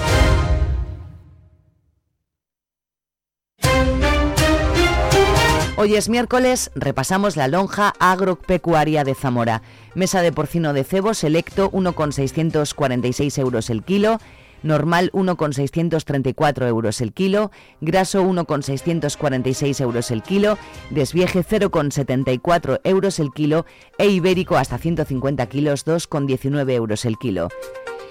Hoy 5.80 5.94
es 5.94 6.08
miércoles, 6.08 6.72
repasamos 6.74 7.36
la 7.36 7.46
lonja 7.46 7.92
agropecuaria 8.00 9.04
de 9.04 9.14
Zamora. 9.14 9.62
Mesa 9.94 10.22
de 10.22 10.32
porcino 10.32 10.72
de 10.72 10.82
cebo 10.82 11.14
selecto 11.14 11.70
1,646 11.70 13.38
euros 13.38 13.70
el 13.70 13.84
kilo, 13.84 14.18
normal 14.64 15.10
1,634 15.12 16.66
euros 16.66 17.00
el 17.00 17.12
kilo, 17.12 17.52
graso 17.80 18.24
1,646 18.24 19.80
euros 19.80 20.10
el 20.10 20.24
kilo, 20.24 20.58
desvieje 20.90 21.44
0,74 21.44 22.80
euros 22.82 23.20
el 23.20 23.30
kilo 23.30 23.64
e 23.98 24.08
ibérico 24.08 24.56
hasta 24.56 24.78
150 24.78 25.46
kilos 25.46 25.86
2,19 25.86 26.72
euros 26.72 27.04
el 27.04 27.16
kilo. 27.18 27.50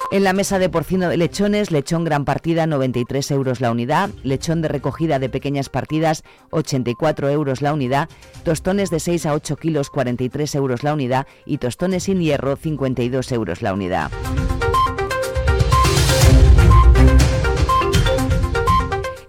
En 0.10 0.24
la 0.24 0.32
mesa 0.32 0.58
de 0.58 0.70
porcino 0.70 1.10
de 1.10 1.18
lechones, 1.18 1.70
lechón 1.70 2.06
gran 2.06 2.24
partida 2.24 2.66
93 2.66 3.30
euros 3.32 3.60
la 3.60 3.72
unidad, 3.72 4.10
lechón 4.24 4.62
de 4.62 4.70
recogida 4.70 5.20
de 5.20 5.28
pequeñas 5.28 5.68
partidas 5.68 6.24
84 6.52 7.30
euros 7.30 7.62
la 7.62 7.74
unidad, 7.74 8.08
tostones 8.46 8.90
de 8.90 9.02
6 9.02 9.26
a 9.26 9.34
8 9.34 9.58
kilos 9.58 9.90
43 9.90 10.56
euros 10.56 10.84
la 10.84 10.94
unidad. 10.94 11.28
Y 11.46 11.58
tostones 11.58 12.04
sin 12.04 12.22
hierro 12.22 12.56
52 12.56 13.34
euros 13.34 13.62
la 13.62 13.74
unidad. 13.74 14.10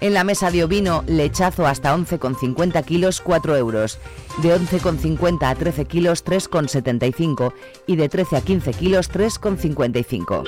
En 0.09 0.15
la 0.15 0.25
mesa 0.25 0.51
de 0.51 0.65
ovino, 0.65 1.05
lechazo 1.07 1.67
hasta 1.67 1.95
11,50 1.95 2.83
kilos, 2.87 3.21
4 3.21 3.57
euros. 3.59 3.99
De 4.43 4.57
11,50 4.57 5.47
a 5.47 5.55
13 5.55 5.85
kilos, 5.85 6.25
3,75. 6.25 7.53
Y 7.87 7.97
de 7.97 8.09
13 8.09 8.37
a 8.39 8.41
15 8.41 8.73
kilos, 8.73 9.13
3,55. 9.13 10.45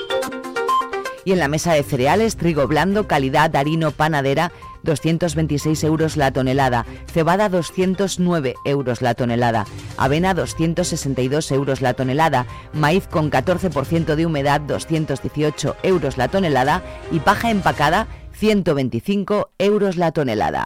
Y 1.25 1.33
en 1.33 1.37
la 1.37 1.47
mesa 1.47 1.73
de 1.73 1.83
cereales, 1.83 2.37
trigo 2.37 2.65
blando, 2.65 3.07
calidad 3.07 3.55
harino 3.55 3.91
panadera, 3.91 4.51
226 4.81 5.83
euros 5.83 6.17
la 6.17 6.31
tonelada, 6.31 6.87
cebada 7.13 7.47
209 7.47 8.55
euros 8.65 9.03
la 9.03 9.13
tonelada, 9.13 9.67
avena 9.95 10.33
262 10.33 11.51
euros 11.51 11.81
la 11.81 11.93
tonelada, 11.93 12.47
maíz 12.73 13.07
con 13.07 13.29
14% 13.29 14.15
de 14.15 14.25
humedad 14.25 14.59
218 14.61 15.75
euros 15.83 16.17
la 16.17 16.29
tonelada 16.29 16.81
y 17.11 17.19
paja 17.19 17.51
empacada 17.51 18.07
125 18.41 19.51
euros 19.59 19.97
la 19.97 20.11
tonelada. 20.11 20.63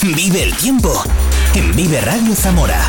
Vive 0.00 0.44
el 0.44 0.56
tiempo 0.56 0.94
en 1.54 1.76
Vive 1.76 2.00
Radio 2.00 2.34
Zamora. 2.34 2.88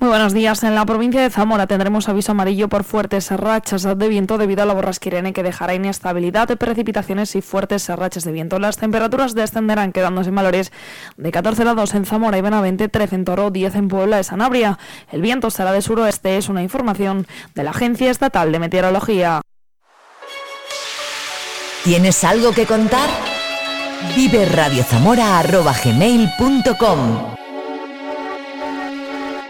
Muy 0.00 0.10
buenos 0.10 0.32
días. 0.32 0.62
En 0.62 0.76
la 0.76 0.86
provincia 0.86 1.20
de 1.20 1.28
Zamora 1.28 1.66
tendremos 1.66 2.08
aviso 2.08 2.30
amarillo 2.30 2.68
por 2.68 2.84
fuertes 2.84 3.32
rachas 3.32 3.82
de 3.82 4.08
viento 4.08 4.38
debido 4.38 4.62
a 4.62 4.64
la 4.64 4.72
borrasquirene 4.72 5.32
que 5.32 5.42
dejará 5.42 5.74
inestabilidad 5.74 6.46
de 6.46 6.56
precipitaciones 6.56 7.34
y 7.34 7.42
fuertes 7.42 7.88
rachas 7.88 8.22
de 8.22 8.30
viento. 8.30 8.60
Las 8.60 8.76
temperaturas 8.76 9.34
descenderán 9.34 9.90
quedándose 9.90 10.28
en 10.28 10.36
valores 10.36 10.70
de 11.16 11.32
14 11.32 11.64
grados 11.64 11.94
en 11.94 12.06
Zamora 12.06 12.38
y 12.38 12.42
Benavente, 12.42 12.88
13 12.88 13.16
en 13.16 13.24
Toro, 13.24 13.50
10 13.50 13.74
en 13.74 13.88
Puebla 13.88 14.18
de 14.18 14.22
Sanabria. 14.22 14.78
El 15.10 15.20
viento 15.20 15.50
será 15.50 15.72
de 15.72 15.82
suroeste, 15.82 16.36
es 16.36 16.48
una 16.48 16.62
información 16.62 17.26
de 17.56 17.64
la 17.64 17.70
Agencia 17.70 18.08
Estatal 18.08 18.52
de 18.52 18.60
Meteorología. 18.60 19.40
¿Tienes 21.82 22.22
algo 22.22 22.52
que 22.52 22.66
contar? 22.66 23.10
Vive 24.14 24.46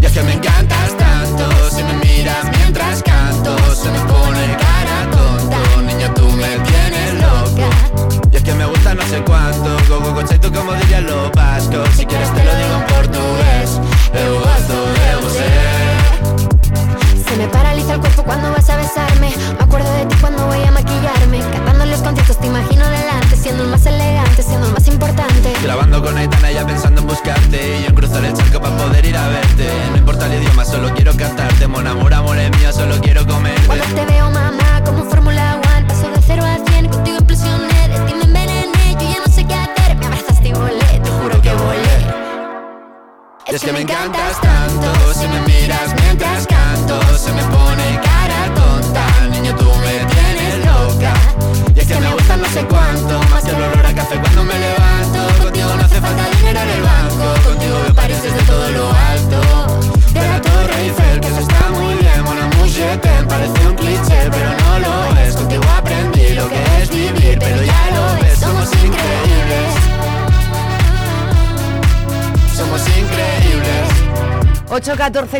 Y 0.00 0.06
es 0.06 0.12
que 0.12 0.22
me 0.22 0.32
encantas 0.34 0.96
tanto 0.96 1.70
Si 1.70 1.82
me 1.82 1.94
miras 1.94 2.44
mientras 2.58 3.02
canto 3.02 3.56
Se 3.74 3.90
me 3.90 4.00
pone 4.00 4.56
cara 4.56 5.10
tonta 5.10 5.82
Niña, 5.82 6.14
tú 6.14 6.28
me 6.30 6.58
tienes 6.68 7.14
loca. 7.14 7.68
Y 8.32 8.36
es 8.36 8.42
que 8.42 8.54
me 8.54 8.66
gusta 8.66 8.94
no 8.94 9.02
sé 9.02 9.22
cuánto 9.22 9.76
Go, 9.88 10.00
go, 10.00 10.14
go, 10.14 10.22
tú 10.24 10.52
como 10.52 10.72
dirían 10.74 11.06
los 11.06 11.30
vascos 11.32 11.88
Si 11.96 12.06
quieres 12.06 12.29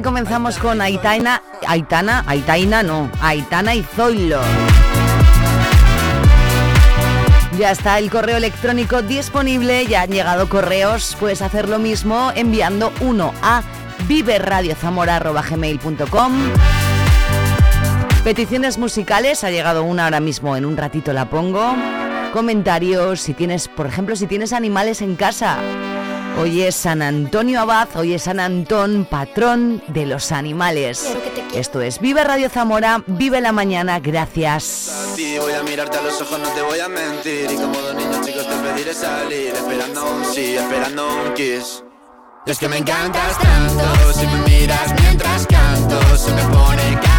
comenzamos 0.03 0.59
con 0.59 0.81
Aitana, 0.81 1.43
Aitana, 1.67 2.25
Aitaina 2.27 2.83
no, 2.83 3.11
Aitana 3.21 3.75
y 3.75 3.83
Zoilo. 3.83 4.41
Ya 7.59 7.73
está 7.73 7.99
el 7.99 8.11
correo 8.11 8.37
electrónico 8.37 9.03
disponible, 9.03 9.87
ya 9.87 10.03
han 10.03 10.11
llegado 10.11 10.49
correos, 10.49 11.17
puedes 11.21 11.43
hacer 11.43 11.69
lo 11.69 11.79
mismo 11.79 12.33
enviando 12.35 12.93
uno 13.01 13.35
a 13.43 13.63
viveradiozamora.gmail.com 14.07 16.33
Peticiones 18.25 18.79
musicales, 18.79 19.45
ha 19.45 19.51
llegado 19.51 19.83
una 19.83 20.05
ahora 20.05 20.21
mismo, 20.21 20.57
en 20.57 20.65
un 20.65 20.77
ratito 20.77 21.13
la 21.13 21.29
pongo. 21.29 21.75
Comentarios, 22.33 23.21
si 23.21 23.35
tienes, 23.35 23.69
por 23.69 23.87
ejemplo, 23.87 24.15
si 24.15 24.27
tienes 24.27 24.53
animales 24.53 25.03
en 25.03 25.17
casa, 25.17 25.59
Hoy 26.39 26.63
es 26.63 26.75
San 26.75 27.03
Antonio 27.03 27.61
Abad, 27.61 27.89
hoy 27.97 28.15
es 28.15 28.23
San 28.23 28.41
Antón, 28.41 29.07
patrón 29.09 29.83
de 29.89 30.07
los 30.07 30.33
animales. 30.33 31.07
Esto 31.55 31.83
es 31.83 32.01
Vive 32.01 32.25
Radio 32.25 32.49
Zamora, 32.49 33.03
vive 33.07 33.41
la 33.41 33.53
mañana, 33.53 34.01
gracias. 34.01 35.11
A 35.13 35.17
ti 35.17 35.37
voy 35.39 35.53
a 35.53 35.63
mirarte 35.63 35.99
a 35.99 36.03
los 36.03 36.21
ojos, 36.21 36.39
no 36.39 36.49
te 36.51 36.63
voy 36.63 36.81
a 36.81 36.89
mentir. 36.89 37.51
Y 37.51 37.57
como 37.57 37.79
dos 37.79 37.95
niños 37.95 38.27
chicos 38.27 38.47
te 38.49 38.55
pediré 38.57 38.95
salir, 38.95 39.53
esperando 39.55 40.05
un 40.05 40.25
sí, 40.25 40.57
esperando 40.57 41.09
un 41.09 41.35
kiss. 41.35 41.85
Es 42.47 42.59
que 42.59 42.69
me 42.69 42.79
encantas 42.79 43.39
tanto, 43.39 44.13
si 44.15 44.27
me 44.27 44.39
miras 44.49 44.95
mientras 45.03 45.47
canto, 45.47 46.17
se 46.17 46.33
me 46.33 46.43
pone 46.45 47.10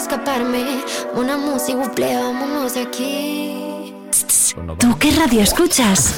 escaparme. 0.00 0.82
Una 1.14 1.36
música, 1.36 1.78
buple, 1.78 2.16
vámonos 2.16 2.76
aquí. 2.76 3.92
¿Tú 4.78 4.98
qué 4.98 5.10
radio 5.12 5.42
escuchas? 5.42 6.14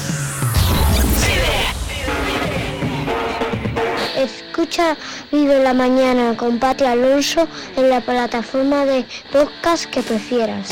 Escucha 4.15 4.95
Vive 5.31 5.61
la 5.61 5.73
Mañana 5.73 6.37
con 6.37 6.59
Pati 6.59 6.85
Alonso 6.85 7.47
en 7.75 7.89
la 7.89 7.99
plataforma 7.99 8.85
de 8.85 9.05
podcast 9.31 9.85
que 9.85 10.01
prefieras. 10.01 10.69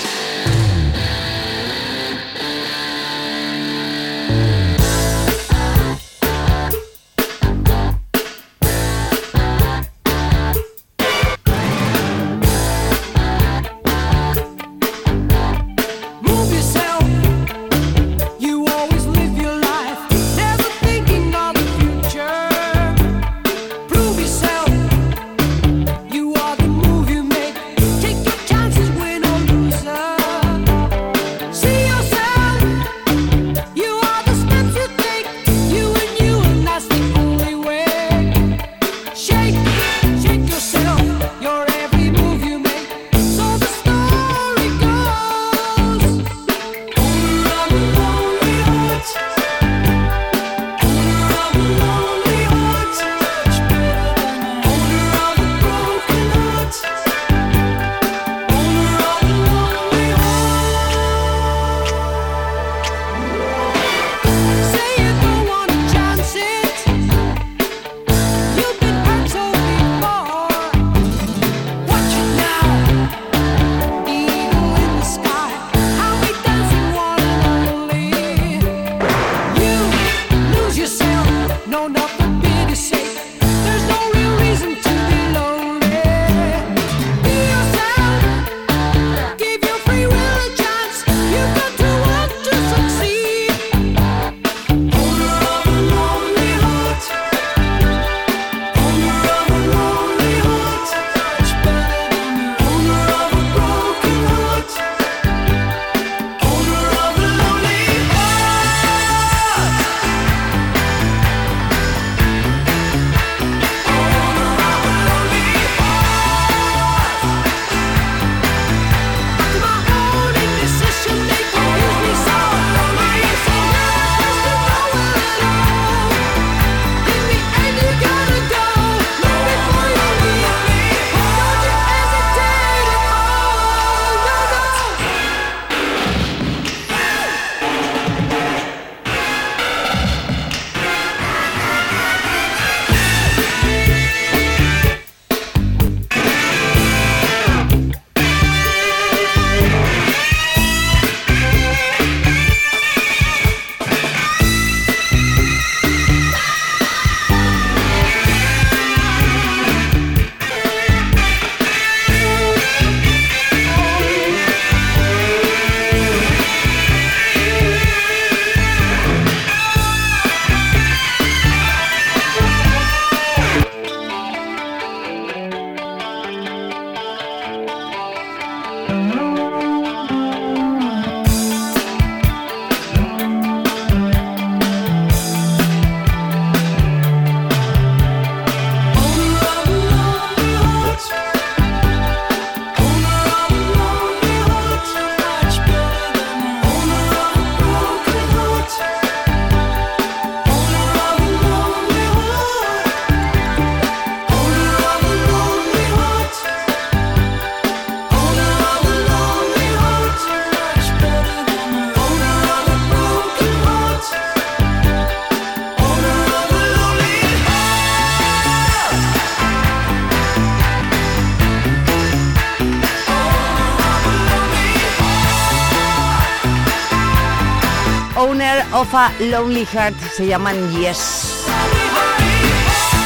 of 228.82 228.94
Lonely 229.20 229.66
Heart 229.66 229.96
se 230.16 230.26
llaman 230.26 230.56
Yes. 230.72 231.46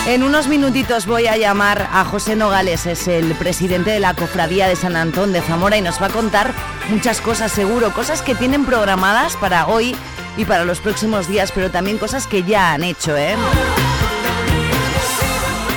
En 0.07 0.23
unos 0.23 0.47
minutitos 0.47 1.05
voy 1.05 1.27
a 1.27 1.35
llamar 1.35 1.89
a 1.91 2.05
José 2.05 2.37
Nogales, 2.37 2.85
es 2.85 3.09
el 3.09 3.33
presidente 3.33 3.89
de 3.89 3.99
la 3.99 4.13
Cofradía 4.13 4.67
de 4.67 4.77
San 4.77 4.95
Antón 4.95 5.33
de 5.33 5.41
Zamora 5.41 5.75
y 5.75 5.81
nos 5.81 6.01
va 6.01 6.05
a 6.05 6.09
contar 6.11 6.53
muchas 6.89 7.19
cosas 7.19 7.51
seguro, 7.51 7.91
cosas 7.91 8.21
que 8.21 8.35
tienen 8.35 8.65
programadas 8.65 9.35
para 9.35 9.67
hoy 9.67 9.95
y 10.37 10.45
para 10.45 10.63
los 10.63 10.79
próximos 10.79 11.27
días, 11.27 11.51
pero 11.51 11.69
también 11.69 11.97
cosas 11.97 12.25
que 12.25 12.43
ya 12.43 12.71
han 12.71 12.83
hecho, 12.83 13.17
¿eh? 13.17 13.35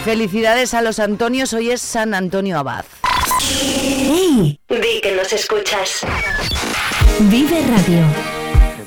Felicidades 0.05 0.75
a 0.75 0.83
los 0.83 1.01
Antonios, 1.01 1.53
hoy 1.55 1.71
es 1.73 1.83
San 1.83 2.15
Antonio 2.15 2.59
Abad. 2.59 2.85
¡Hey! 3.51 4.61
Di 4.69 5.01
que 5.03 5.17
nos 5.17 5.33
escuchas. 5.33 6.03
Vive 7.19 7.65
Radio 7.67 8.28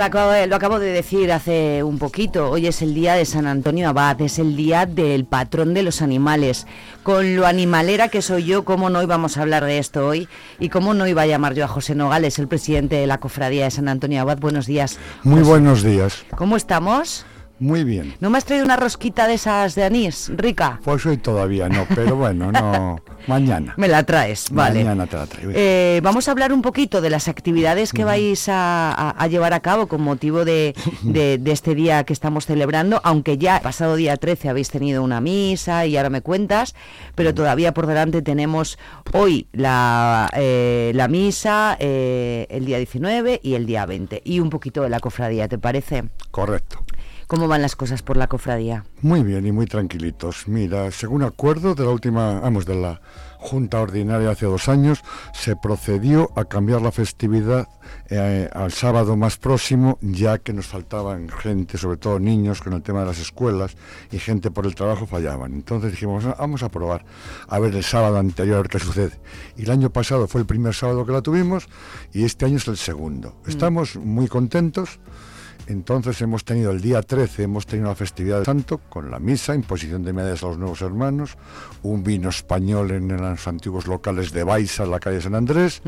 lo 0.00 0.06
acabo, 0.06 0.32
lo 0.46 0.56
acabo 0.56 0.78
de 0.78 0.92
decir 0.92 1.30
hace 1.30 1.82
un 1.82 1.98
poquito. 1.98 2.50
Hoy 2.50 2.66
es 2.66 2.80
el 2.80 2.94
día 2.94 3.16
de 3.16 3.26
San 3.26 3.46
Antonio 3.46 3.90
Abad, 3.90 4.18
es 4.22 4.38
el 4.38 4.56
día 4.56 4.86
del 4.86 5.26
patrón 5.26 5.74
de 5.74 5.82
los 5.82 6.00
animales. 6.00 6.66
Con 7.02 7.36
lo 7.36 7.46
animalera 7.46 8.08
que 8.08 8.22
soy 8.22 8.44
yo, 8.44 8.64
¿cómo 8.64 8.88
no 8.88 9.02
íbamos 9.02 9.36
a 9.36 9.42
hablar 9.42 9.62
de 9.62 9.76
esto 9.76 10.06
hoy? 10.06 10.26
¿Y 10.58 10.70
cómo 10.70 10.94
no 10.94 11.06
iba 11.06 11.20
a 11.20 11.26
llamar 11.26 11.52
yo 11.52 11.66
a 11.66 11.68
José 11.68 11.94
Nogales, 11.94 12.38
el 12.38 12.48
presidente 12.48 12.96
de 12.96 13.06
la 13.06 13.18
cofradía 13.18 13.64
de 13.64 13.70
San 13.70 13.88
Antonio 13.88 14.22
Abad? 14.22 14.38
Buenos 14.38 14.64
días. 14.64 14.98
Muy 15.22 15.42
buenos 15.42 15.82
días. 15.82 16.24
¿Cómo 16.34 16.56
estamos? 16.56 17.26
Muy 17.60 17.84
bien. 17.84 18.14
¿No 18.20 18.30
me 18.30 18.38
has 18.38 18.46
traído 18.46 18.64
una 18.64 18.76
rosquita 18.76 19.28
de 19.28 19.34
esas 19.34 19.74
de 19.74 19.84
anís, 19.84 20.32
rica? 20.34 20.80
Pues 20.82 21.04
hoy 21.04 21.18
todavía 21.18 21.68
no, 21.68 21.86
pero 21.94 22.16
bueno, 22.16 22.50
no. 22.50 23.00
Mañana. 23.26 23.74
Me 23.76 23.86
la 23.86 24.02
traes, 24.04 24.48
vale. 24.50 24.82
Mañana 24.82 25.06
te 25.06 25.16
la 25.16 25.26
traigo. 25.26 25.52
Eh, 25.54 26.00
vamos 26.02 26.26
a 26.26 26.30
hablar 26.30 26.54
un 26.54 26.62
poquito 26.62 27.02
de 27.02 27.10
las 27.10 27.28
actividades 27.28 27.92
que 27.92 28.02
vais 28.02 28.48
a, 28.48 28.90
a- 28.92 29.10
a 29.10 29.26
llevar 29.26 29.52
a 29.52 29.60
cabo 29.60 29.88
con 29.88 30.00
motivo 30.00 30.46
de, 30.46 30.74
de- 31.02 31.36
de 31.36 31.52
este 31.52 31.74
día 31.74 32.04
que 32.04 32.14
estamos 32.14 32.46
celebrando, 32.46 32.98
aunque 33.04 33.36
ya 33.36 33.56
el 33.58 33.62
pasado 33.62 33.94
día 33.96 34.16
13 34.16 34.48
habéis 34.48 34.70
tenido 34.70 35.02
una 35.02 35.20
misa 35.20 35.84
y 35.84 35.98
ahora 35.98 36.08
me 36.08 36.22
cuentas, 36.22 36.74
pero 37.14 37.34
todavía 37.34 37.74
por 37.74 37.86
delante 37.86 38.22
tenemos 38.22 38.78
hoy 39.12 39.48
la, 39.52 40.30
eh, 40.34 40.92
la 40.94 41.08
misa, 41.08 41.76
eh, 41.78 42.46
el 42.48 42.64
día 42.64 42.78
19 42.78 43.38
y 43.42 43.52
el 43.52 43.66
día 43.66 43.84
20, 43.84 44.22
y 44.24 44.40
un 44.40 44.48
poquito 44.48 44.82
de 44.82 44.88
la 44.88 44.98
cofradía, 44.98 45.46
¿te 45.46 45.58
parece? 45.58 46.04
Correcto. 46.30 46.82
¿Cómo 47.30 47.46
van 47.46 47.62
las 47.62 47.76
cosas 47.76 48.02
por 48.02 48.16
la 48.16 48.26
cofradía? 48.26 48.84
Muy 49.02 49.22
bien 49.22 49.46
y 49.46 49.52
muy 49.52 49.66
tranquilitos. 49.66 50.48
Mira, 50.48 50.90
según 50.90 51.22
acuerdo 51.22 51.76
de 51.76 51.84
la 51.84 51.90
última, 51.90 52.40
vamos, 52.40 52.66
de 52.66 52.74
la 52.74 53.00
Junta 53.38 53.80
Ordinaria 53.80 54.30
hace 54.30 54.46
dos 54.46 54.68
años, 54.68 55.00
se 55.32 55.54
procedió 55.54 56.32
a 56.34 56.46
cambiar 56.46 56.82
la 56.82 56.90
festividad 56.90 57.68
eh, 58.08 58.50
al 58.52 58.72
sábado 58.72 59.16
más 59.16 59.36
próximo, 59.36 59.96
ya 60.00 60.38
que 60.38 60.52
nos 60.52 60.66
faltaban 60.66 61.28
gente, 61.28 61.78
sobre 61.78 61.98
todo 61.98 62.18
niños, 62.18 62.62
con 62.62 62.72
el 62.72 62.82
tema 62.82 63.00
de 63.00 63.06
las 63.06 63.20
escuelas 63.20 63.76
y 64.10 64.18
gente 64.18 64.50
por 64.50 64.66
el 64.66 64.74
trabajo 64.74 65.06
fallaban. 65.06 65.52
Entonces 65.52 65.92
dijimos, 65.92 66.24
"Ah, 66.24 66.34
vamos 66.36 66.64
a 66.64 66.68
probar, 66.68 67.04
a 67.46 67.60
ver 67.60 67.76
el 67.76 67.84
sábado 67.84 68.18
anterior 68.18 68.56
a 68.56 68.62
ver 68.62 68.70
qué 68.70 68.80
sucede. 68.80 69.20
Y 69.56 69.62
el 69.62 69.70
año 69.70 69.90
pasado 69.90 70.26
fue 70.26 70.40
el 70.40 70.48
primer 70.48 70.74
sábado 70.74 71.06
que 71.06 71.12
la 71.12 71.22
tuvimos 71.22 71.68
y 72.12 72.24
este 72.24 72.46
año 72.46 72.56
es 72.56 72.66
el 72.66 72.76
segundo. 72.76 73.36
Estamos 73.46 73.94
muy 73.94 74.26
contentos. 74.26 74.98
Entonces 75.66 76.20
hemos 76.22 76.44
tenido 76.44 76.70
el 76.72 76.80
día 76.80 77.02
13, 77.02 77.44
hemos 77.44 77.66
tenido 77.66 77.88
la 77.88 77.94
festividad 77.94 78.36
del 78.36 78.46
santo 78.46 78.78
con 78.88 79.10
la 79.10 79.18
misa, 79.18 79.54
imposición 79.54 80.02
de 80.02 80.12
medallas 80.12 80.42
a 80.42 80.46
los 80.48 80.58
nuevos 80.58 80.82
hermanos, 80.82 81.36
un 81.82 82.02
vino 82.02 82.28
español 82.28 82.90
en 82.90 83.16
los 83.16 83.46
antiguos 83.46 83.86
locales 83.86 84.32
de 84.32 84.42
Baiza, 84.44 84.84
en 84.84 84.90
la 84.90 84.98
calle 85.00 85.20
San 85.20 85.34
Andrés. 85.34 85.82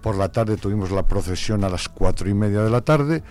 Por 0.00 0.16
la 0.16 0.30
tarde 0.30 0.56
tuvimos 0.56 0.90
la 0.90 1.04
procesión 1.04 1.64
a 1.64 1.68
las 1.68 1.88
cuatro 1.88 2.28
y 2.28 2.34
media 2.34 2.62
de 2.62 2.70
la 2.70 2.80
tarde 2.80 3.22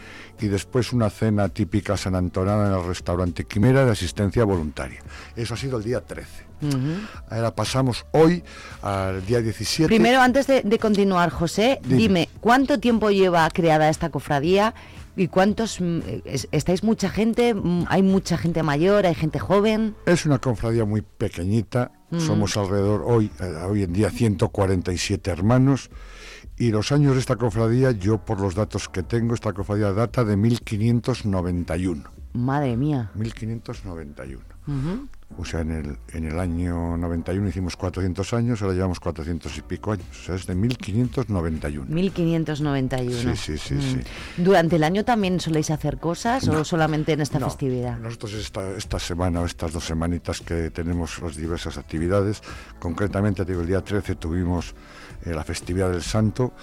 y 0.42 0.48
después 0.48 0.92
una 0.94 1.10
cena 1.10 1.48
típica 1.50 1.96
sanantonana 1.96 2.68
en 2.68 2.74
el 2.74 2.86
restaurante 2.86 3.46
Quimera 3.46 3.86
de 3.86 3.92
asistencia 3.92 4.44
voluntaria. 4.44 5.00
Eso 5.36 5.54
ha 5.54 5.58
sido 5.58 5.78
el 5.78 5.84
día 5.84 6.02
13. 6.02 6.28
Ahora 7.30 7.54
pasamos 7.54 8.06
hoy 8.12 8.42
al 8.82 9.26
día 9.26 9.42
17. 9.42 9.88
Primero, 9.88 10.22
antes 10.22 10.48
de, 10.48 10.62
de 10.62 10.80
continuar, 10.80 11.30
José, 11.30 11.80
Dime. 11.84 11.98
dime. 11.98 12.30
¿cuánto 12.40 12.80
tiempo 12.80 13.10
lleva 13.12 13.50
creada 13.50 13.90
esta 13.90 14.10
cofradía? 14.10 14.74
¿Y 15.16 15.28
cuántos 15.28 15.80
mm, 15.80 16.00
es- 16.26 16.48
estáis 16.52 16.84
mucha 16.84 17.10
gente? 17.10 17.54
Mm, 17.54 17.86
¿Hay 17.88 18.02
mucha 18.02 18.38
gente 18.38 18.64
mayor? 18.64 19.06
¿Hay 19.06 19.14
gente 19.16 19.40
joven? 19.40 19.96
Es 20.06 20.26
una 20.26 20.40
cofradía 20.40 20.86
muy 20.86 21.02
pequeñita, 21.02 21.92
Mm. 22.10 22.20
somos 22.20 22.58
alrededor 22.58 23.04
hoy, 23.06 23.30
eh, 23.40 23.46
hoy 23.68 23.84
en 23.84 23.94
día 23.94 24.10
147 24.10 25.30
hermanos 25.32 25.90
y 26.58 26.70
los 26.72 26.92
años 26.92 27.14
de 27.14 27.20
esta 27.20 27.36
cofradía, 27.36 27.92
yo 27.92 28.20
por 28.26 28.40
los 28.40 28.56
datos 28.56 28.90
que 28.90 29.04
tengo, 29.04 29.34
esta 29.34 29.54
cofradía 29.54 29.92
data 29.94 30.24
de 30.24 30.36
1591. 30.38 32.10
Madre 32.34 32.76
mía. 32.78 33.12
1591. 33.16 34.44
Ujú. 34.68 35.08
O 35.38 35.46
sea, 35.46 35.62
en 35.62 35.72
el, 35.72 35.98
en 36.14 36.26
el 36.26 36.40
año 36.40 36.96
91 36.98 37.50
hicimos 37.50 37.76
400 37.76 38.34
años, 38.34 38.62
ahora 38.62 38.74
llevamos 38.76 39.00
400 39.00 39.58
y 39.58 39.62
pico 39.62 39.92
años. 39.94 40.06
O 40.12 40.24
sea, 40.26 40.36
es 40.36 40.46
de 40.46 40.56
1591. 40.56 41.86
1591. 41.94 43.36
Sí, 43.36 43.58
sí, 43.58 43.58
sí, 43.58 43.74
Mm. 43.76 43.82
sí. 43.82 44.00
¿Durante 44.38 44.76
el 44.76 44.84
año 44.84 45.04
también 45.06 45.40
soléis 45.40 45.72
hacer 45.72 45.98
cosas 46.00 46.48
o 46.48 46.64
solamente 46.64 47.14
en 47.14 47.22
esta 47.22 47.40
No, 47.40 47.48
festividad? 47.48 47.98
Nosotros 48.00 48.34
esta, 48.34 48.72
esta 48.78 49.00
semana 49.00 49.42
o 49.42 49.46
estas 49.46 49.74
dos 49.74 49.86
semanitas 49.86 50.42
que 50.42 50.70
tenemos 50.70 51.20
las 51.22 51.36
diversas 51.36 51.78
actividades, 51.78 52.42
concretamente 52.80 53.46
te 53.46 53.52
digo, 53.52 53.62
el 53.62 53.68
día 53.68 53.82
13 53.82 54.16
tuvimos 54.16 54.76
eh, 55.26 55.34
la 55.34 55.44
festividad 55.44 55.90
del 55.92 56.02
Santo, 56.04 56.54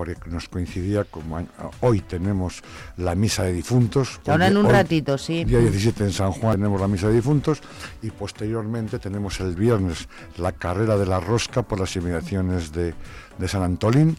porque 0.00 0.30
nos 0.30 0.48
coincidía 0.48 1.04
como 1.04 1.46
hoy 1.80 2.00
tenemos 2.00 2.62
la 2.96 3.14
misa 3.14 3.42
de 3.42 3.52
difuntos. 3.52 4.18
Ahora 4.26 4.46
Hoy- 4.46 4.50
en 4.52 4.56
un 4.56 4.64
hoy, 4.64 4.72
ratito, 4.72 5.18
sí. 5.18 5.44
Día 5.44 5.58
17 5.58 6.04
en 6.04 6.12
San 6.12 6.32
Juan 6.32 6.54
tenemos 6.56 6.80
la 6.80 6.88
misa 6.88 7.08
de 7.08 7.16
difuntos 7.16 7.60
y 8.00 8.10
posteriormente 8.10 8.98
tenemos 8.98 9.40
el 9.40 9.54
viernes 9.54 10.08
la 10.38 10.52
carrera 10.52 10.96
de 10.96 11.04
la 11.04 11.20
rosca 11.20 11.60
por 11.60 11.78
las 11.78 11.94
inmediaciones 11.96 12.72
de, 12.72 12.94
de 13.36 13.48
San 13.48 13.62
Antolín. 13.62 14.16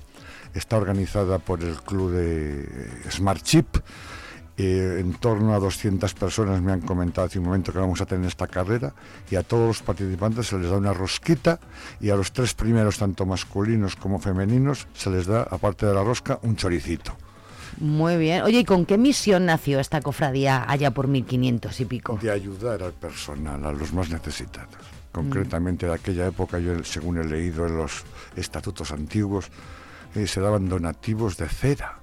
Está 0.53 0.77
organizada 0.77 1.39
por 1.39 1.63
el 1.63 1.73
club 1.81 2.11
de 2.11 2.67
Smart 3.09 3.41
Chip. 3.41 3.77
Eh, 4.57 4.97
en 4.99 5.13
torno 5.13 5.55
a 5.55 5.59
200 5.59 6.13
personas 6.13 6.61
me 6.61 6.73
han 6.73 6.81
comentado 6.81 7.25
hace 7.25 7.39
un 7.39 7.45
momento 7.45 7.71
que 7.71 7.79
vamos 7.79 8.01
a 8.01 8.05
tener 8.05 8.27
esta 8.27 8.47
carrera 8.47 8.93
y 9.29 9.35
a 9.35 9.43
todos 9.43 9.67
los 9.67 9.81
participantes 9.81 10.47
se 10.47 10.57
les 10.57 10.69
da 10.69 10.77
una 10.77 10.93
rosquita 10.93 11.59
y 12.01 12.09
a 12.09 12.15
los 12.15 12.33
tres 12.33 12.53
primeros, 12.53 12.97
tanto 12.97 13.25
masculinos 13.25 13.95
como 13.95 14.19
femeninos, 14.19 14.87
se 14.93 15.09
les 15.09 15.25
da, 15.25 15.43
aparte 15.43 15.85
de 15.85 15.93
la 15.93 16.03
rosca, 16.03 16.37
un 16.43 16.57
choricito. 16.57 17.15
Muy 17.79 18.17
bien. 18.17 18.43
Oye, 18.43 18.59
¿y 18.59 18.65
con 18.65 18.85
qué 18.85 18.97
misión 18.97 19.45
nació 19.45 19.79
esta 19.79 20.01
cofradía 20.01 20.65
allá 20.67 20.91
por 20.91 21.07
1500 21.07 21.79
y 21.79 21.85
pico? 21.85 22.19
de 22.21 22.31
ayudar 22.31 22.83
al 22.83 22.93
personal, 22.93 23.65
a 23.65 23.71
los 23.71 23.93
más 23.93 24.09
necesitados. 24.09 24.75
Concretamente 25.11 25.85
de 25.85 25.93
aquella 25.93 26.27
época, 26.27 26.59
yo 26.59 26.83
según 26.83 27.17
he 27.17 27.23
leído 27.23 27.67
en 27.67 27.77
los 27.77 28.03
estatutos 28.35 28.91
antiguos, 28.91 29.49
eh, 30.15 30.27
se 30.27 30.41
daban 30.41 30.69
donativos 30.69 31.37
de 31.37 31.49
cera. 31.49 32.00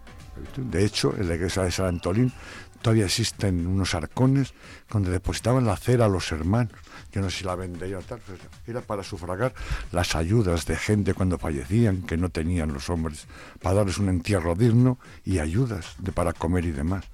De 0.56 0.84
hecho, 0.84 1.14
en 1.16 1.28
la 1.28 1.34
iglesia 1.34 1.62
de 1.62 1.70
San 1.70 1.86
Antolín 1.86 2.32
todavía 2.82 3.06
existen 3.06 3.66
unos 3.66 3.94
arcones 3.94 4.54
donde 4.90 5.10
depositaban 5.10 5.66
la 5.66 5.76
cera 5.76 6.04
a 6.04 6.08
los 6.08 6.30
hermanos. 6.32 6.72
Yo 7.12 7.20
no 7.20 7.30
sé 7.30 7.38
si 7.38 7.44
la 7.44 7.54
vendía 7.56 7.98
o 7.98 8.02
tal, 8.02 8.20
pero 8.26 8.38
era 8.66 8.80
para 8.80 9.02
sufragar 9.02 9.52
las 9.92 10.14
ayudas 10.14 10.66
de 10.66 10.76
gente 10.76 11.14
cuando 11.14 11.38
fallecían, 11.38 12.02
que 12.02 12.16
no 12.16 12.28
tenían 12.28 12.72
los 12.72 12.88
hombres, 12.90 13.26
para 13.62 13.76
darles 13.76 13.98
un 13.98 14.08
entierro 14.08 14.54
digno 14.54 14.98
y 15.24 15.38
ayudas 15.38 15.94
de, 15.98 16.12
para 16.12 16.32
comer 16.32 16.64
y 16.66 16.70
demás. 16.72 17.04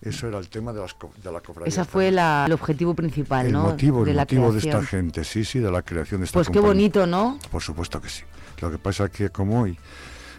Eso 0.00 0.28
era 0.28 0.38
el 0.38 0.48
tema 0.48 0.72
de, 0.72 0.80
las, 0.80 0.96
de 1.22 1.32
la 1.32 1.40
cofradía. 1.40 1.68
Ese 1.68 1.84
fue 1.84 2.10
la- 2.10 2.44
el 2.46 2.52
objetivo 2.52 2.92
principal, 2.94 3.46
El 3.46 3.52
¿no? 3.52 3.62
motivo, 3.62 4.04
de 4.04 4.10
el 4.10 4.16
la 4.16 4.22
motivo 4.22 4.52
de 4.52 4.58
esta 4.58 4.82
gente, 4.82 5.24
sí, 5.24 5.44
sí, 5.44 5.60
de 5.60 5.70
la 5.70 5.82
creación 5.82 6.20
de 6.20 6.26
esta 6.26 6.34
Pues 6.38 6.50
qué 6.50 6.60
bonito, 6.60 7.06
¿no? 7.06 7.38
Por 7.50 7.62
supuesto 7.62 8.00
que 8.02 8.08
sí. 8.10 8.22
Lo 8.60 8.70
que 8.70 8.78
pasa 8.78 9.04
es 9.06 9.10
que 9.10 9.30
como 9.30 9.62
hoy 9.62 9.78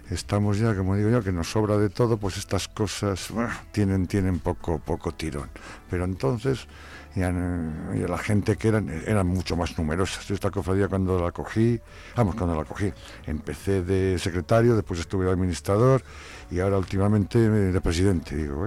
estamos 0.10 0.58
ya, 0.58 0.76
como 0.76 0.96
digo 0.96 1.10
yo, 1.10 1.24
que 1.24 1.32
nos 1.32 1.52
sobra 1.52 1.78
de 1.78 1.90
todo, 1.90 2.18
pues 2.18 2.38
estas 2.38 2.68
cosas 2.68 3.30
tienen, 3.72 4.08
tienen 4.08 4.40
poco, 4.40 4.80
poco 4.80 5.12
tirón. 5.12 5.50
Pero 5.90 6.06
entonces 6.06 6.68
ya, 7.16 7.32
la 7.32 8.18
gente 8.18 8.58
que 8.58 8.68
eran, 8.68 8.90
eran 8.90 9.28
mucho 9.28 9.56
más 9.56 9.78
numerosas. 9.78 10.30
Esta 10.30 10.52
cofradía 10.52 10.88
cuando 10.88 11.22
la 11.22 11.32
cogí, 11.32 11.80
vamos, 12.16 12.36
cuando 12.36 12.56
la 12.56 12.66
cogí, 12.66 12.92
empecé 13.26 13.84
de 13.84 14.20
secretario, 14.20 14.76
después 14.76 15.00
estuve 15.00 15.26
de 15.26 15.32
administrador 15.32 16.04
y 16.52 16.60
ahora 16.60 16.78
últimamente 16.78 17.40
de 17.50 17.82
presidente, 17.82 18.36
digo. 18.36 18.66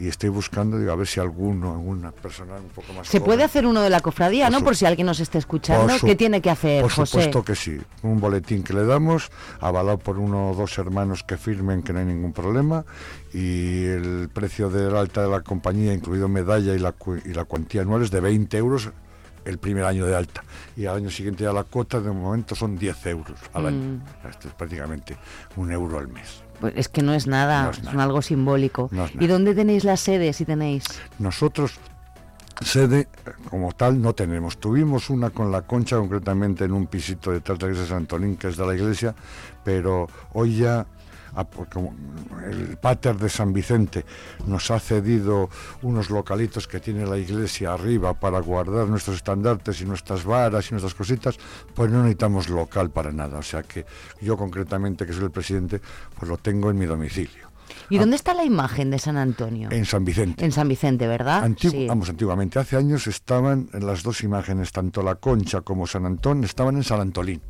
Y 0.00 0.08
estoy 0.08 0.30
buscando, 0.30 0.78
digo, 0.78 0.92
a 0.92 0.96
ver 0.96 1.06
si 1.06 1.20
alguno, 1.20 1.72
alguna 1.72 2.10
persona 2.10 2.54
un 2.54 2.70
poco 2.70 2.94
más 2.94 3.06
Se 3.06 3.18
joven. 3.18 3.26
puede 3.26 3.44
hacer 3.44 3.66
uno 3.66 3.82
de 3.82 3.90
la 3.90 4.00
cofradía, 4.00 4.46
Por 4.46 4.52
¿no? 4.52 4.58
su- 4.60 4.64
Por 4.64 4.76
si 4.76 4.86
alguien 4.86 5.06
nos 5.06 5.20
está 5.20 5.36
escuchando. 5.36 5.98
Su- 5.98 6.06
¿Qué 6.06 6.16
tiene 6.16 6.40
que 6.40 6.48
hacer, 6.48 6.80
Por 6.82 6.90
José? 6.90 7.10
supuesto 7.10 7.44
que 7.44 7.54
sí. 7.54 7.78
Un 8.02 8.18
boletín 8.18 8.62
que 8.62 8.72
le 8.72 8.86
damos, 8.86 9.30
avalado 9.60 9.98
por 9.98 10.18
uno 10.18 10.50
o 10.50 10.54
dos 10.54 10.78
hermanos 10.78 11.22
que 11.22 11.36
firmen 11.36 11.82
que 11.82 11.92
no 11.92 11.98
hay 11.98 12.06
ningún 12.06 12.32
problema, 12.32 12.86
y 13.34 13.84
el 13.84 14.30
precio 14.32 14.70
del 14.70 14.96
alta 14.96 15.22
de 15.22 15.28
la 15.28 15.42
compañía, 15.42 15.92
incluido 15.92 16.28
medalla 16.30 16.74
y 16.74 16.78
la, 16.78 16.92
cu- 16.92 17.20
y 17.22 17.34
la 17.34 17.44
cuantía 17.44 17.82
anual, 17.82 18.02
es 18.02 18.10
de 18.10 18.20
20 18.20 18.56
euros 18.56 18.90
el 19.44 19.58
primer 19.58 19.84
año 19.84 20.06
de 20.06 20.16
alta. 20.16 20.42
Y 20.78 20.86
al 20.86 20.96
año 20.96 21.10
siguiente 21.10 21.44
ya 21.44 21.52
la 21.52 21.64
cuota, 21.64 22.00
de 22.00 22.10
momento, 22.10 22.54
son 22.54 22.78
10 22.78 23.04
euros 23.06 23.38
al 23.52 23.66
año. 23.66 23.98
Mm. 24.24 24.28
Esto 24.30 24.48
es 24.48 24.54
prácticamente 24.54 25.18
un 25.56 25.70
euro 25.70 25.98
al 25.98 26.08
mes. 26.08 26.42
Pues 26.60 26.74
es 26.76 26.88
que 26.88 27.02
no 27.02 27.14
es 27.14 27.26
nada, 27.26 27.64
No 27.64 27.70
es 27.70 27.78
es, 27.78 27.84
nada. 27.84 28.02
algo 28.04 28.22
simbólico. 28.22 28.88
No 28.92 29.06
¿Y 29.18 29.26
dónde 29.26 29.54
tenéis 29.54 29.84
la 29.84 29.96
sede, 29.96 30.32
si 30.32 30.44
tenéis? 30.44 30.84
Nosotros 31.18 31.78
sede 32.60 33.08
como 33.48 33.72
tal 33.72 34.02
no 34.02 34.12
tenemos. 34.14 34.58
Tuvimos 34.58 35.08
una 35.10 35.30
con 35.30 35.50
la 35.50 35.62
concha, 35.62 35.96
concretamente 35.96 36.64
en 36.64 36.72
un 36.72 36.86
pisito 36.86 37.30
detrás 37.32 37.58
de 37.58 37.66
la 37.66 37.72
iglesia 37.72 37.82
de 37.84 37.88
San 37.88 37.96
Antolín, 37.98 38.36
que 38.36 38.48
es 38.48 38.56
de 38.56 38.66
la 38.66 38.74
iglesia, 38.74 39.14
pero 39.64 40.08
hoy 40.34 40.56
ya 40.56 40.86
como 41.72 41.94
el 42.50 42.76
pater 42.76 43.16
de 43.16 43.28
San 43.28 43.52
Vicente 43.52 44.04
nos 44.46 44.70
ha 44.70 44.78
cedido 44.80 45.48
unos 45.82 46.10
localitos 46.10 46.66
que 46.68 46.80
tiene 46.80 47.06
la 47.06 47.18
iglesia 47.18 47.72
arriba 47.74 48.14
para 48.14 48.40
guardar 48.40 48.88
nuestros 48.88 49.16
estandartes 49.16 49.80
y 49.80 49.84
nuestras 49.84 50.24
varas 50.24 50.68
y 50.68 50.72
nuestras 50.72 50.94
cositas, 50.94 51.36
pues 51.74 51.90
no 51.90 51.98
necesitamos 51.98 52.48
local 52.48 52.90
para 52.90 53.12
nada. 53.12 53.38
O 53.38 53.42
sea 53.42 53.62
que 53.62 53.84
yo 54.20 54.36
concretamente, 54.36 55.06
que 55.06 55.12
soy 55.12 55.24
el 55.24 55.30
presidente, 55.30 55.80
pues 56.18 56.28
lo 56.28 56.36
tengo 56.36 56.70
en 56.70 56.78
mi 56.78 56.86
domicilio. 56.86 57.50
¿Y 57.88 57.98
dónde 57.98 58.16
está 58.16 58.34
la 58.34 58.44
imagen 58.44 58.90
de 58.90 58.98
San 58.98 59.16
Antonio? 59.16 59.68
En 59.70 59.84
San 59.84 60.04
Vicente. 60.04 60.44
En 60.44 60.50
San 60.50 60.66
Vicente, 60.68 61.06
¿verdad? 61.06 61.44
Antigu- 61.44 61.70
Sí. 61.70 61.86
Vamos, 61.86 62.08
antiguamente, 62.08 62.58
hace 62.58 62.76
años 62.76 63.06
estaban 63.06 63.68
las 63.72 64.02
dos 64.02 64.22
imágenes, 64.24 64.72
tanto 64.72 65.02
la 65.02 65.14
Concha 65.14 65.60
como 65.60 65.86
San 65.86 66.04
Antón, 66.04 66.42
estaban 66.42 66.76
en 66.76 66.82
San 66.84 67.00
Antolín. 67.00 67.40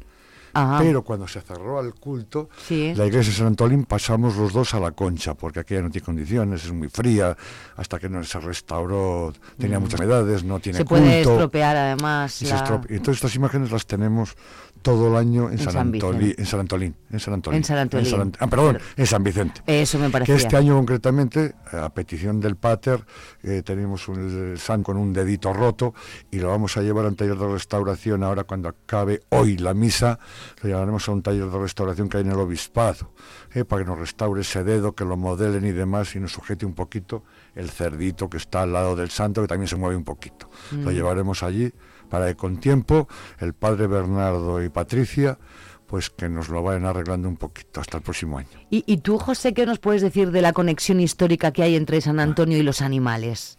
Ajá. 0.52 0.78
Pero 0.80 1.02
cuando 1.02 1.26
se 1.28 1.40
cerró 1.40 1.80
el 1.80 1.94
culto, 1.94 2.48
Sí. 2.66 2.92
la 2.94 3.06
iglesia 3.06 3.32
de 3.32 3.38
San 3.38 3.46
Antolín 3.48 3.84
pasamos 3.84 4.36
los 4.36 4.52
dos 4.52 4.74
a 4.74 4.80
la 4.80 4.90
concha, 4.92 5.34
porque 5.34 5.60
aquella 5.60 5.82
no 5.82 5.90
tiene 5.90 6.04
condiciones, 6.04 6.64
es 6.64 6.72
muy 6.72 6.88
fría, 6.88 7.36
hasta 7.76 7.98
que 7.98 8.08
no 8.08 8.22
se 8.24 8.40
restauró, 8.40 9.32
tenía 9.58 9.78
Mm. 9.78 9.82
muchas 9.82 10.00
humedades, 10.00 10.44
no 10.44 10.58
tiene 10.60 10.78
Se 10.78 10.84
puede 10.84 11.16
culto. 11.22 11.32
estropear 11.32 11.76
además. 11.76 12.40
Y 12.42 12.46
se 12.46 12.54
la- 12.54 12.64
estrope- 12.64 12.86
y 12.90 12.96
Entonces 12.96 13.16
estas 13.22 13.34
imágenes 13.36 13.70
las 13.70 13.86
tenemos 13.86 14.34
todo 14.82 15.08
el 15.08 15.16
año 15.16 15.50
en, 15.50 15.58
San, 15.58 15.72
San 15.72 15.92
Antolí- 15.92 16.18
Vicente. 16.18 16.40
en 16.42 16.46
San 16.46 16.60
Antolín, 16.60 16.94
en 17.10 17.20
San 17.20 17.34
Antolín. 17.34 17.58
En 17.58 17.64
San 17.64 17.78
Antolín. 17.78 18.32
Ah, 18.38 18.46
perdón, 18.46 18.78
en 18.96 19.06
San 19.06 19.22
Vicente. 19.24 19.62
Eso 19.66 19.98
me 19.98 20.06
Que 20.06 20.12
parecía. 20.12 20.36
este 20.36 20.56
año 20.56 20.74
concretamente, 20.76 21.54
a 21.72 21.88
petición 21.90 22.40
del 22.40 22.56
Pater, 22.56 23.04
eh, 23.42 23.62
tenemos 23.64 24.08
un, 24.08 24.52
el 24.52 24.58
San 24.58 24.82
con 24.82 24.96
un 24.96 25.12
dedito 25.12 25.52
roto 25.52 25.94
y 26.30 26.38
lo 26.38 26.48
vamos 26.48 26.76
a 26.76 26.82
llevar 26.82 27.04
a 27.04 27.08
un 27.08 27.16
taller 27.16 27.36
de 27.36 27.48
restauración 27.48 28.22
ahora 28.22 28.44
cuando 28.44 28.68
acabe 28.68 29.22
hoy 29.30 29.56
la 29.56 29.74
misa, 29.74 30.18
lo 30.62 30.68
llevaremos 30.68 31.08
a 31.08 31.12
un 31.12 31.22
taller 31.22 31.46
de 31.50 31.58
restauración 31.58 32.08
que 32.08 32.18
hay 32.18 32.24
en 32.24 32.30
el 32.32 32.38
obispado, 32.38 33.12
eh, 33.54 33.64
para 33.64 33.82
que 33.84 33.90
nos 33.90 33.98
restaure 33.98 34.40
ese 34.40 34.64
dedo, 34.64 34.94
que 34.94 35.04
lo 35.04 35.16
modelen 35.16 35.64
y 35.66 35.72
demás 35.72 36.14
y 36.16 36.20
nos 36.20 36.32
sujete 36.32 36.64
un 36.66 36.74
poquito 36.74 37.24
el 37.54 37.68
cerdito 37.70 38.28
que 38.30 38.36
está 38.38 38.62
al 38.62 38.72
lado 38.72 38.96
del 38.96 39.10
santo, 39.10 39.42
que 39.42 39.48
también 39.48 39.68
se 39.68 39.76
mueve 39.76 39.96
un 39.96 40.04
poquito. 40.04 40.48
Lo 40.72 40.90
Mm. 40.90 40.94
llevaremos 40.94 41.42
allí 41.42 41.72
para 42.10 42.26
que 42.26 42.36
con 42.36 42.58
tiempo 42.58 43.08
el 43.38 43.54
padre 43.54 43.86
Bernardo 43.86 44.62
y 44.62 44.68
Patricia 44.68 45.38
pues 45.86 46.08
que 46.08 46.28
nos 46.28 46.48
lo 46.48 46.62
vayan 46.62 46.84
arreglando 46.84 47.28
un 47.28 47.36
poquito 47.36 47.80
hasta 47.80 47.96
el 47.96 48.04
próximo 48.04 48.38
año. 48.38 48.48
¿Y, 48.70 48.84
y 48.86 48.98
tú, 48.98 49.18
José, 49.18 49.52
qué 49.54 49.66
nos 49.66 49.80
puedes 49.80 50.02
decir 50.02 50.30
de 50.30 50.40
la 50.40 50.52
conexión 50.52 51.00
histórica 51.00 51.50
que 51.50 51.64
hay 51.64 51.74
entre 51.74 52.00
San 52.00 52.20
Antonio 52.20 52.58
y 52.58 52.62
los 52.62 52.80
animales? 52.80 53.58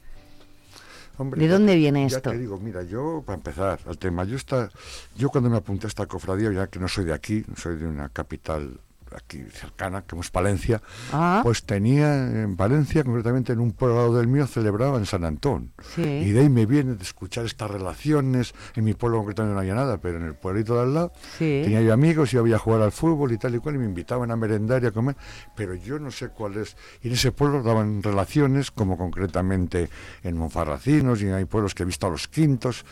Hombre, 1.17 1.41
¿De 1.41 1.49
dónde 1.49 1.75
viene 1.75 2.07
ya 2.07 2.17
esto? 2.17 2.31
te 2.31 2.37
digo, 2.37 2.57
mira, 2.57 2.83
yo 2.83 3.21
para 3.25 3.35
empezar 3.35 3.79
al 3.85 3.97
tema, 3.97 4.23
yo 4.23 4.37
está, 4.37 4.69
yo 5.17 5.29
cuando 5.29 5.49
me 5.49 5.57
apunté 5.57 5.87
a 5.87 5.89
esta 5.89 6.05
cofradía, 6.05 6.53
ya 6.53 6.67
que 6.67 6.79
no 6.79 6.87
soy 6.87 7.03
de 7.03 7.13
aquí, 7.13 7.43
soy 7.57 7.75
de 7.75 7.85
una 7.85 8.07
capital 8.07 8.79
aquí 9.15 9.43
cercana, 9.51 10.03
como 10.03 10.21
es 10.21 10.29
Palencia, 10.31 10.81
Ah. 11.11 11.41
pues 11.43 11.63
tenía 11.63 12.15
en 12.43 12.55
Valencia, 12.55 13.03
concretamente 13.03 13.53
en 13.53 13.59
un 13.59 13.71
pueblo 13.71 14.13
del 14.13 14.27
mío, 14.27 14.47
celebraban 14.47 15.05
San 15.05 15.23
Antón. 15.25 15.71
Sí. 15.95 16.01
Y 16.03 16.31
de 16.31 16.41
ahí 16.41 16.49
me 16.49 16.65
viene 16.65 16.95
de 16.95 17.03
escuchar 17.03 17.45
estas 17.45 17.69
relaciones. 17.71 18.53
En 18.75 18.83
mi 18.83 18.93
pueblo 18.93 19.19
concretamente 19.19 19.53
no 19.53 19.59
había 19.59 19.75
nada, 19.75 19.97
pero 19.97 20.17
en 20.17 20.23
el 20.23 20.35
pueblito 20.35 20.75
de 20.75 20.81
al 20.81 20.93
lado 20.93 21.11
Sí. 21.37 21.61
tenía 21.63 21.81
yo 21.81 21.93
amigos, 21.93 22.33
iba 22.33 22.55
a 22.55 22.59
jugar 22.59 22.81
al 22.81 22.91
fútbol 22.91 23.31
y 23.31 23.37
tal 23.37 23.55
y 23.55 23.59
cual, 23.59 23.75
y 23.75 23.79
me 23.79 23.85
invitaban 23.85 24.31
a 24.31 24.35
merendar 24.35 24.83
y 24.83 24.87
a 24.87 24.91
comer, 24.91 25.15
pero 25.55 25.75
yo 25.75 25.99
no 25.99 26.11
sé 26.11 26.29
cuál 26.29 26.57
es. 26.57 26.75
Y 27.01 27.07
en 27.07 27.13
ese 27.13 27.31
pueblo 27.31 27.61
daban 27.63 28.01
relaciones, 28.03 28.71
como 28.71 28.97
concretamente 28.97 29.89
en 30.23 30.37
Monfarracinos, 30.37 31.21
y 31.21 31.27
hay 31.29 31.45
pueblos 31.45 31.75
que 31.75 31.83
he 31.83 31.85
visto 31.85 32.07
a 32.07 32.09
los 32.09 32.27
quintos, 32.27 32.85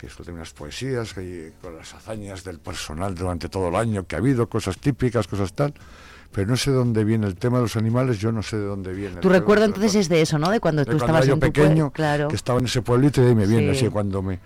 que 0.00 0.08
sueltan 0.08 0.36
unas 0.36 0.52
poesías 0.54 1.14
y 1.18 1.52
con 1.60 1.76
las 1.76 1.92
hazañas 1.94 2.42
del 2.42 2.58
personal 2.58 3.14
durante 3.14 3.48
todo 3.50 3.68
el 3.68 3.76
año 3.76 4.06
que 4.06 4.16
ha 4.16 4.18
habido, 4.18 4.48
cosas 4.48 4.78
típicas, 4.78 5.26
cosas 5.28 5.52
tal. 5.52 5.74
Pero 6.32 6.46
no 6.48 6.56
sé 6.56 6.70
de 6.70 6.76
dónde 6.76 7.04
viene 7.04 7.26
el 7.26 7.34
tema 7.34 7.58
de 7.58 7.64
los 7.64 7.76
animales, 7.76 8.18
yo 8.18 8.30
no 8.32 8.42
sé 8.42 8.56
de 8.56 8.64
dónde 8.64 8.92
viene. 8.92 9.16
Tu 9.20 9.28
recuerdo 9.28 9.64
entonces 9.64 9.94
es 9.96 10.08
de 10.08 10.22
eso, 10.22 10.38
¿no? 10.38 10.48
De 10.50 10.60
cuando 10.60 10.82
de 10.82 10.86
tú 10.86 10.92
cuando 10.92 11.04
estabas 11.06 11.22
era 11.24 11.28
yo 11.28 11.34
en 11.34 11.40
pequeño. 11.40 11.90
Claro. 11.90 12.28
que 12.28 12.36
estaba 12.36 12.60
en 12.60 12.66
ese 12.66 12.82
pueblito 12.82 13.20
y 13.20 13.24
de 13.24 13.30
ahí 13.30 13.34
me 13.36 13.46
viene. 13.46 13.74
Sí. 13.74 13.86
Así 13.86 13.88
cuando 13.92 14.22
me, 14.22 14.38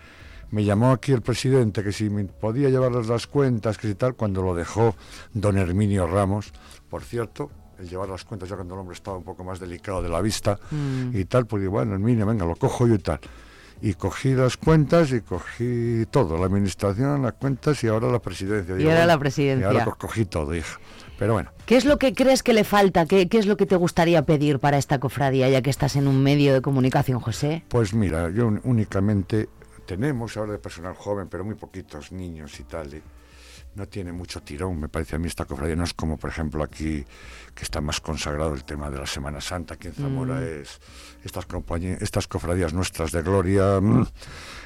me 0.50 0.64
llamó 0.64 0.92
aquí 0.92 1.12
el 1.12 1.20
presidente, 1.22 1.84
que 1.84 1.92
si 1.92 2.08
me 2.10 2.24
podía 2.24 2.70
llevarles 2.70 3.06
las 3.06 3.26
cuentas, 3.26 3.76
que 3.76 3.86
si 3.86 3.94
tal, 3.94 4.14
cuando 4.14 4.42
lo 4.42 4.54
dejó 4.54 4.96
don 5.34 5.58
Herminio 5.58 6.06
Ramos, 6.06 6.52
por 6.88 7.02
cierto, 7.02 7.50
el 7.78 7.88
llevar 7.88 8.08
las 8.08 8.24
cuentas 8.24 8.48
ya 8.48 8.56
cuando 8.56 8.74
el 8.74 8.80
hombre 8.80 8.94
estaba 8.94 9.18
un 9.18 9.24
poco 9.24 9.44
más 9.44 9.60
delicado 9.60 10.00
de 10.02 10.08
la 10.08 10.20
vista 10.22 10.58
Mm. 10.70 11.14
y 11.14 11.24
tal, 11.26 11.46
pues 11.46 11.60
digo, 11.60 11.72
bueno, 11.72 11.92
Herminio, 11.92 12.24
venga, 12.24 12.46
lo 12.46 12.56
cojo 12.56 12.86
yo 12.86 12.94
y 12.94 12.98
tal. 12.98 13.20
Y 13.82 13.94
cogí 13.94 14.34
las 14.34 14.56
cuentas 14.56 15.12
y 15.12 15.20
cogí 15.20 16.06
todo, 16.10 16.38
la 16.38 16.46
administración, 16.46 17.22
las 17.22 17.34
cuentas 17.34 17.84
y 17.84 17.88
ahora 17.88 18.08
la 18.08 18.18
presidencia. 18.20 18.78
Y 18.78 18.84
ahora 18.88 19.04
la 19.06 19.18
presidencia. 19.18 19.66
Y 19.66 19.70
ahora 19.70 19.84
co- 19.84 19.96
cogí 19.98 20.24
todo, 20.24 20.54
hija. 20.54 20.78
Pero 21.18 21.34
bueno, 21.34 21.50
¿Qué 21.66 21.76
es 21.76 21.84
lo 21.84 21.98
que 21.98 22.12
crees 22.14 22.42
que 22.42 22.52
le 22.54 22.64
falta? 22.64 23.06
¿Qué, 23.06 23.28
qué 23.28 23.38
es 23.38 23.46
lo 23.46 23.56
que 23.56 23.66
te 23.66 23.76
gustaría 23.76 24.22
pedir 24.22 24.58
para 24.58 24.78
esta 24.78 24.98
cofradía, 24.98 25.48
ya 25.48 25.62
que 25.62 25.70
estás 25.70 25.96
en 25.96 26.08
un 26.08 26.22
medio 26.22 26.52
de 26.54 26.60
comunicación, 26.62 27.20
José? 27.20 27.62
Pues 27.68 27.94
mira, 27.94 28.30
yo 28.30 28.50
únicamente 28.64 29.48
tenemos 29.86 30.36
ahora 30.36 30.52
de 30.52 30.58
personal 30.58 30.94
joven, 30.94 31.28
pero 31.28 31.44
muy 31.44 31.54
poquitos 31.54 32.10
niños 32.10 32.58
y 32.58 32.64
tal. 32.64 32.94
y 32.94 33.02
no 33.74 33.86
tiene 33.86 34.12
mucho 34.12 34.40
tirón, 34.42 34.78
me 34.78 34.88
parece 34.88 35.16
a 35.16 35.18
mí 35.18 35.26
esta 35.26 35.44
cofradía. 35.44 35.74
No 35.76 35.84
es 35.84 35.94
como, 35.94 36.16
por 36.16 36.30
ejemplo, 36.30 36.62
aquí, 36.62 37.04
que 37.54 37.62
está 37.64 37.80
más 37.80 38.00
consagrado 38.00 38.54
el 38.54 38.64
tema 38.64 38.90
de 38.90 38.98
la 38.98 39.06
Semana 39.06 39.40
Santa. 39.40 39.74
Aquí 39.74 39.88
en 39.88 39.94
Zamora 39.94 40.36
Mm. 40.40 40.60
es 40.62 40.80
estas, 41.24 41.46
compañías, 41.46 42.00
estas 42.02 42.26
cofradías 42.28 42.72
nuestras 42.72 43.10
de 43.12 43.22
gloria. 43.22 43.80
mm, 43.80 44.06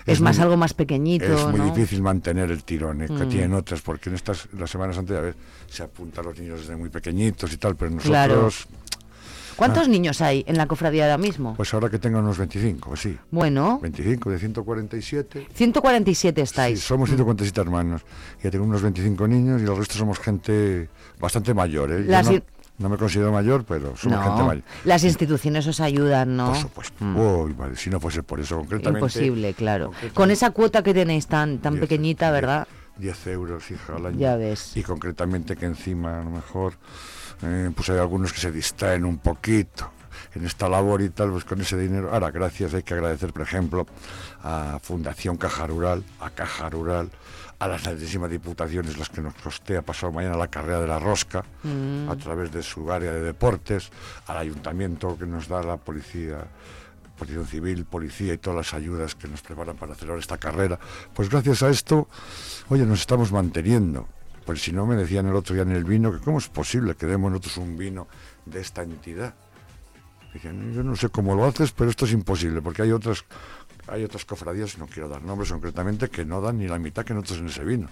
Es, 0.06 0.20
más 0.20 0.36
muy- 0.36 0.42
algo 0.44 0.56
más 0.56 0.74
pequeñito, 0.74 1.24
es 1.26 1.46
muy 1.46 1.60
¿no? 1.60 1.66
difícil 1.74 2.02
mantener 2.02 2.50
el 2.50 2.64
tirón 2.64 3.02
eh, 3.02 3.06
que 3.06 3.12
Mm. 3.24 3.28
tienen 3.28 3.54
otras, 3.54 3.80
porque 3.82 4.08
en 4.10 4.14
estas, 4.16 4.48
la 4.52 4.66
Semana 4.66 4.92
Santa 4.92 5.14
ya 5.14 5.20
ves, 5.20 5.34
se 5.68 5.82
apuntan 5.82 6.24
los 6.24 6.38
niños 6.38 6.60
desde 6.60 6.76
muy 6.76 6.88
pequeñitos 6.90 7.52
y 7.52 7.56
tal, 7.58 7.76
pero 7.76 7.96
Claro. 7.98 8.50
¿Cuántos 9.58 9.86
Ah. 9.86 9.90
niños 9.90 10.20
hay 10.22 10.44
en 10.46 10.56
la 10.56 10.66
cofradía 10.66 11.04
ahora 11.04 11.18
mismo? 11.18 11.54
pues 11.56 11.74
ahora 11.74 11.90
que 11.90 11.98
tengo 11.98 12.20
unos 12.20 12.38
25, 12.38 12.88
pues 12.90 13.00
sí. 13.00 13.18
Bueno, 13.30 13.80
25 13.82 14.30
de 14.30 14.38
147. 14.38 15.46
147 15.52 16.40
Sí, 16.40 16.44
estáis. 16.44 16.80
somos 16.80 17.08
147 17.10 17.60
hermanos. 17.60 18.02
Ya 18.42 18.50
tengo 18.50 18.64
unos 18.64 18.80
25 18.82 19.26
niños 19.26 19.60
y 19.60 19.64
el 19.64 19.76
resto 19.76 19.94
somos 19.94 20.18
gente 20.20 20.88
bastante 21.18 21.52
mayor. 21.54 21.90
¿eh? 21.92 22.04
Las 22.06 22.30
no, 22.78 22.88
me 22.88 22.96
considero 22.96 23.32
mayor, 23.32 23.64
pero 23.64 23.96
somos 23.96 24.22
gente 24.24 24.42
mayor. 24.44 24.62
las 24.84 25.02
instituciones 25.02 25.66
os 25.66 25.80
ayudan, 25.80 26.36
¿no? 26.36 26.46
Por 26.52 26.56
supuesto. 26.56 27.04
Mm. 27.04 27.16
Uy, 27.18 27.52
vale, 27.54 27.74
si 27.74 27.90
no 27.90 27.98
fuese 27.98 28.22
por 28.22 28.38
eso, 28.38 28.56
concretamente. 28.58 29.00
Imposible, 29.00 29.52
claro. 29.54 29.86
concretamente, 29.86 30.14
Con 30.14 30.30
esa 30.30 30.50
cuota 30.52 30.84
que 30.84 30.94
tenéis 30.94 31.26
tan, 31.26 31.58
tan 31.58 31.74
Diez- 31.74 31.80
pequeñita, 31.80 32.30
¿verdad? 32.30 32.68
10 32.98 33.26
euros, 33.28 33.68
hija, 33.72 33.96
al 33.96 34.06
año. 34.06 34.18
Ya 34.18 34.36
ves. 34.36 34.76
Y 34.76 34.82
concretamente 34.84 35.56
que 35.56 35.66
encima, 35.66 36.20
a 36.20 36.24
lo 36.24 36.30
mejor, 36.30 36.74
eh, 37.42 37.70
pues 37.74 37.88
hay 37.90 37.98
algunos 37.98 38.32
que 38.32 38.40
se 38.40 38.52
distraen 38.52 39.04
un 39.04 39.18
poquito 39.18 39.90
en 40.34 40.44
esta 40.44 40.68
labor 40.68 41.00
y 41.02 41.10
tal, 41.10 41.30
pues 41.30 41.44
con 41.44 41.60
ese 41.60 41.76
dinero. 41.78 42.12
Ahora, 42.12 42.30
gracias, 42.30 42.74
hay 42.74 42.82
que 42.82 42.94
agradecer, 42.94 43.32
por 43.32 43.42
ejemplo, 43.42 43.86
a 44.42 44.78
Fundación 44.82 45.36
Caja 45.36 45.66
Rural, 45.66 46.04
a 46.20 46.30
Caja 46.30 46.68
Rural, 46.68 47.10
a 47.58 47.66
las 47.66 47.86
altísimas 47.86 48.30
diputaciones, 48.30 48.98
las 48.98 49.08
que 49.08 49.20
nos 49.20 49.34
costea 49.34 49.82
pasado 49.82 50.12
mañana 50.12 50.36
la 50.36 50.48
carrera 50.48 50.80
de 50.80 50.86
la 50.86 50.98
rosca, 50.98 51.44
Mm. 51.64 52.08
a 52.08 52.16
través 52.16 52.52
de 52.52 52.62
su 52.62 52.90
área 52.92 53.10
de 53.12 53.20
deportes, 53.20 53.90
al 54.26 54.36
ayuntamiento 54.36 55.16
que 55.18 55.26
nos 55.26 55.48
da 55.48 55.62
la 55.62 55.76
policía 55.76 56.46
protección 57.16 57.46
civil, 57.48 57.84
policía 57.84 58.34
y 58.34 58.38
todas 58.38 58.56
las 58.58 58.74
ayudas 58.74 59.16
que 59.16 59.26
nos 59.26 59.42
preparan 59.42 59.76
para 59.76 59.96
celebrar 59.96 60.20
esta 60.20 60.38
carrera. 60.38 60.78
Pues 61.14 61.28
gracias 61.28 61.64
a 61.64 61.68
esto, 61.68 62.08
oye, 62.68 62.86
nos 62.86 63.00
estamos 63.00 63.32
manteniendo. 63.32 64.06
Pues 64.48 64.62
si 64.62 64.72
no 64.72 64.86
me 64.86 64.96
decían 64.96 65.26
el 65.26 65.36
otro 65.36 65.52
día 65.52 65.62
en 65.62 65.72
el 65.72 65.84
vino 65.84 66.10
que 66.10 66.20
cómo 66.20 66.38
es 66.38 66.48
posible 66.48 66.94
que 66.94 67.04
demos 67.04 67.30
nosotros 67.30 67.58
un 67.58 67.76
vino 67.76 68.08
de 68.46 68.62
esta 68.62 68.82
entidad. 68.82 69.34
Dije, 70.32 70.48
yo 70.72 70.82
no 70.82 70.96
sé 70.96 71.10
cómo 71.10 71.34
lo 71.34 71.44
haces, 71.44 71.72
pero 71.72 71.90
esto 71.90 72.06
es 72.06 72.12
imposible, 72.12 72.62
porque 72.62 72.80
hay 72.80 72.92
otras, 72.92 73.26
hay 73.88 74.04
otras 74.04 74.24
cofradías, 74.24 74.78
no 74.78 74.86
quiero 74.86 75.06
dar 75.06 75.20
nombres 75.20 75.52
concretamente, 75.52 76.08
que 76.08 76.24
no 76.24 76.40
dan 76.40 76.56
ni 76.56 76.66
la 76.66 76.78
mitad 76.78 77.04
que 77.04 77.12
nosotros 77.12 77.40
en 77.40 77.48
ese 77.48 77.62
vino. 77.62 77.88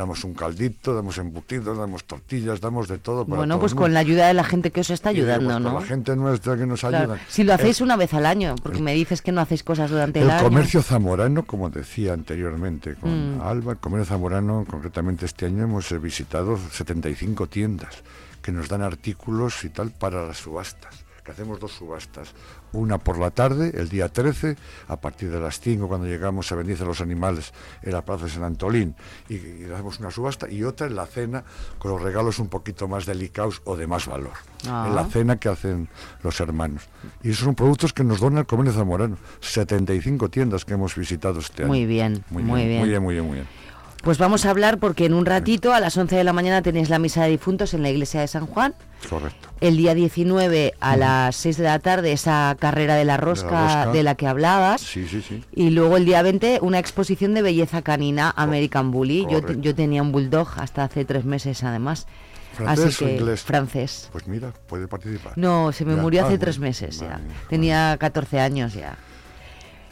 Damos 0.00 0.24
un 0.24 0.32
caldito, 0.32 0.94
damos 0.94 1.18
embutidos, 1.18 1.76
damos 1.76 2.04
tortillas, 2.04 2.58
damos 2.58 2.88
de 2.88 2.96
todo. 2.96 3.26
para 3.26 3.36
Bueno, 3.36 3.56
todo 3.56 3.60
pues 3.60 3.72
el 3.72 3.78
con 3.78 3.92
la 3.92 4.00
ayuda 4.00 4.28
de 4.28 4.32
la 4.32 4.44
gente 4.44 4.70
que 4.70 4.80
os 4.80 4.88
está 4.88 5.10
ayudando, 5.10 5.44
pues 5.50 5.54
con 5.56 5.62
¿no? 5.62 5.80
La 5.80 5.84
gente 5.84 6.16
nuestra 6.16 6.56
que 6.56 6.64
nos 6.64 6.80
Claro. 6.80 6.96
ayuda. 7.12 7.18
Si 7.28 7.44
lo 7.44 7.52
hacéis 7.52 7.80
El- 7.80 7.84
una 7.84 7.96
vez 7.96 8.14
al 8.14 8.24
año, 8.24 8.54
porque 8.62 8.80
me 8.80 8.94
dices 8.94 9.20
que 9.20 9.30
no 9.30 9.42
hacéis 9.42 9.62
cosas 9.62 9.90
durante 9.90 10.20
el, 10.20 10.24
el 10.24 10.30
año. 10.30 10.42
comercio 10.44 10.80
zamorano, 10.80 11.42
como 11.44 11.68
decía 11.68 12.14
anteriormente 12.14 12.94
con 12.94 13.36
Mm. 13.36 13.42
Alba, 13.42 13.72
el 13.72 13.78
comercio 13.78 14.06
zamorano, 14.06 14.64
concretamente 14.66 15.26
este 15.26 15.44
año 15.44 15.64
hemos 15.64 15.92
eh, 15.92 15.98
visitado 15.98 16.56
75 16.56 17.46
tiendas 17.48 17.96
que 18.40 18.52
nos 18.52 18.70
dan 18.70 18.80
artículos 18.80 19.62
y 19.64 19.68
tal 19.68 19.90
para 19.90 20.26
las 20.26 20.38
subastas. 20.38 20.94
Que 21.22 21.32
hacemos 21.32 21.60
dos 21.60 21.72
subastas. 21.72 22.32
Una 22.72 22.98
por 22.98 23.18
la 23.18 23.30
tarde, 23.30 23.72
el 23.74 23.88
día 23.88 24.08
13, 24.08 24.56
a 24.88 25.00
partir 25.00 25.30
de 25.30 25.40
las 25.40 25.60
5, 25.60 25.88
cuando 25.88 26.06
llegamos 26.06 26.50
a 26.52 26.54
Bendice 26.56 26.84
los 26.84 27.00
Animales 27.00 27.52
en 27.82 27.92
la 27.92 28.04
Plaza 28.04 28.24
de 28.24 28.30
San 28.30 28.44
Antolín, 28.44 28.94
y, 29.28 29.34
y 29.34 29.68
hacemos 29.72 29.98
una 30.00 30.10
subasta, 30.10 30.50
y 30.50 30.62
otra 30.62 30.86
en 30.86 30.96
la 30.96 31.06
cena 31.06 31.44
con 31.78 31.90
los 31.92 32.02
regalos 32.02 32.38
un 32.38 32.48
poquito 32.48 32.88
más 32.88 33.06
delicados 33.06 33.62
o 33.64 33.76
de 33.76 33.86
más 33.86 34.06
valor. 34.06 34.32
Ah. 34.68 34.86
En 34.88 34.94
la 34.94 35.04
cena 35.06 35.38
que 35.38 35.48
hacen 35.48 35.88
los 36.22 36.40
hermanos. 36.40 36.88
Y 37.22 37.30
esos 37.30 37.44
son 37.44 37.54
productos 37.54 37.92
que 37.92 38.04
nos 38.04 38.20
dona 38.20 38.40
el 38.40 38.46
comercio 38.46 38.74
zamorano. 38.74 39.16
75 39.40 40.28
tiendas 40.28 40.64
que 40.64 40.74
hemos 40.74 40.94
visitado 40.94 41.40
este 41.40 41.62
año. 41.62 41.68
Muy 41.68 41.86
bien, 41.86 42.24
muy 42.30 42.42
bien. 42.42 42.48
Muy 42.48 42.88
bien, 42.88 43.02
muy 43.02 43.14
bien, 43.14 43.26
muy 43.26 43.34
bien. 43.36 43.59
Pues 44.02 44.16
vamos 44.16 44.46
a 44.46 44.50
hablar 44.50 44.78
porque 44.78 45.04
en 45.04 45.12
un 45.12 45.26
ratito, 45.26 45.74
a 45.74 45.80
las 45.80 45.94
11 45.96 46.16
de 46.16 46.24
la 46.24 46.32
mañana, 46.32 46.62
tenéis 46.62 46.88
la 46.88 46.98
misa 46.98 47.24
de 47.24 47.30
difuntos 47.30 47.74
en 47.74 47.82
la 47.82 47.90
iglesia 47.90 48.22
de 48.22 48.28
San 48.28 48.46
Juan. 48.46 48.74
Correcto. 49.10 49.48
El 49.60 49.76
día 49.76 49.94
19 49.94 50.74
a 50.80 50.96
las 50.96 51.36
6 51.36 51.58
de 51.58 51.64
la 51.64 51.78
tarde, 51.80 52.12
esa 52.12 52.56
carrera 52.58 52.94
de 52.94 53.04
la 53.04 53.18
rosca 53.18 53.90
de 53.92 54.02
la, 54.02 54.12
rosca. 54.12 54.14
que 54.16 54.26
hablabas. 54.26 54.80
Sí, 54.80 55.06
sí, 55.06 55.20
sí. 55.20 55.44
Y 55.54 55.68
luego 55.70 55.98
el 55.98 56.06
día 56.06 56.22
20, 56.22 56.60
una 56.62 56.78
exposición 56.78 57.34
de 57.34 57.42
belleza 57.42 57.82
canina 57.82 58.32
American 58.36 58.90
Bully. 58.90 59.26
Yo, 59.30 59.42
te- 59.42 59.60
yo 59.60 59.74
tenía 59.74 60.00
un 60.00 60.12
bulldog 60.12 60.48
hasta 60.56 60.84
hace 60.84 61.04
tres 61.04 61.26
meses, 61.26 61.62
además. 61.62 62.06
¿Francés 62.54 62.86
Así 62.86 63.04
o 63.04 63.08
inglés? 63.10 63.42
Francés. 63.42 64.08
Pues 64.12 64.26
mira, 64.26 64.52
puede 64.66 64.88
participar. 64.88 65.34
No, 65.36 65.72
se 65.72 65.84
me 65.84 65.94
Ya. 65.94 66.02
murió 66.02 66.20
Ah, 66.20 66.24
hace 66.24 66.32
bueno, 66.32 66.40
tres 66.44 66.58
meses 66.58 67.00
ya. 67.00 67.20
Tenía 67.50 67.96
14 67.98 68.40
años 68.40 68.72
ya. 68.72 68.96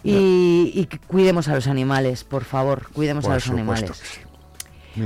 Y, 0.05 0.73
y 0.75 0.87
cuidemos 1.07 1.49
a 1.49 1.55
los 1.55 1.67
animales, 1.67 2.25
por 2.25 2.45
favor, 2.45 2.89
cuidemos 2.93 3.25
Por 3.25 3.33
a 3.33 3.35
los 3.37 3.49
animales. 3.51 3.91
sí. 3.95 4.21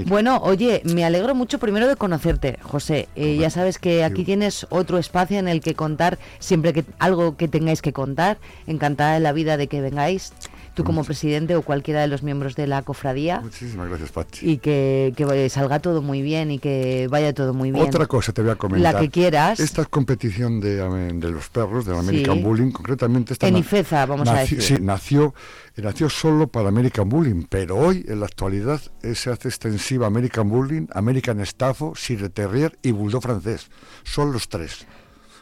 Bueno, 0.06 0.38
oye, 0.42 0.80
me 0.84 1.04
alegro 1.04 1.34
mucho 1.34 1.58
primero 1.58 1.86
de 1.86 1.96
conocerte, 1.96 2.58
José. 2.62 3.08
Eh, 3.14 3.36
ya 3.36 3.50
sabes 3.50 3.78
que 3.78 4.04
aquí 4.04 4.24
tienes 4.24 4.66
otro 4.70 4.96
espacio 4.96 5.38
en 5.38 5.48
el 5.48 5.60
que 5.60 5.74
contar 5.74 6.18
siempre 6.38 6.72
que 6.72 6.84
algo 6.98 7.36
que 7.36 7.46
tengáis 7.48 7.82
que 7.82 7.92
contar. 7.92 8.38
Encantada 8.66 9.14
de 9.14 9.20
la 9.20 9.32
vida 9.32 9.58
de 9.58 9.66
que 9.66 9.80
vengáis, 9.82 10.32
tú 10.74 10.84
como 10.84 11.04
presidente 11.04 11.56
o 11.56 11.62
cualquiera 11.62 12.00
de 12.00 12.08
los 12.08 12.22
miembros 12.22 12.56
de 12.56 12.66
la 12.66 12.82
cofradía. 12.82 13.40
Muchísimas 13.40 13.88
gracias, 13.88 14.10
Pachi. 14.10 14.50
Y 14.50 14.58
que, 14.58 15.12
que 15.16 15.48
salga 15.48 15.80
todo 15.80 16.02
muy 16.02 16.22
bien 16.22 16.50
y 16.50 16.58
que 16.58 17.08
vaya 17.10 17.32
todo 17.34 17.54
muy 17.54 17.70
bien. 17.72 17.86
Otra 17.86 18.06
cosa 18.06 18.32
te 18.32 18.42
voy 18.42 18.50
a 18.52 18.56
comentar. 18.56 18.94
La 18.94 19.00
que 19.00 19.10
quieras. 19.10 19.60
Esta 19.60 19.84
competición 19.84 20.60
de, 20.60 20.76
de 20.76 21.30
los 21.30 21.48
perros, 21.48 21.84
del 21.84 21.96
American 21.96 22.36
Sí. 22.38 22.42
Bullying, 22.42 22.70
concretamente 22.70 23.32
esta 23.34 23.48
En 23.48 23.56
Ifeza, 23.56 24.06
vamos 24.06 24.28
a 24.28 24.40
decir. 24.40 24.62
Sí, 24.62 24.76
nació, 24.80 25.34
nació 25.76 26.08
solo 26.08 26.46
para 26.46 26.68
American 26.68 27.08
Bullying, 27.08 27.44
pero 27.48 27.76
hoy, 27.76 28.04
en 28.08 28.20
la 28.20 28.26
actualidad, 28.26 28.80
eh, 29.02 29.14
se 29.14 29.30
hace 29.30 29.48
extensiva 29.48 30.06
American 30.06 30.48
Bullying, 30.48 30.86
American 30.94 31.40
Staffo, 31.40 31.94
Sire 31.94 32.28
Terrier 32.28 32.78
y 32.82 32.92
Bulldog 32.92 33.22
francés. 33.22 33.68
Son 34.04 34.32
los 34.32 34.48
tres. 34.48 34.86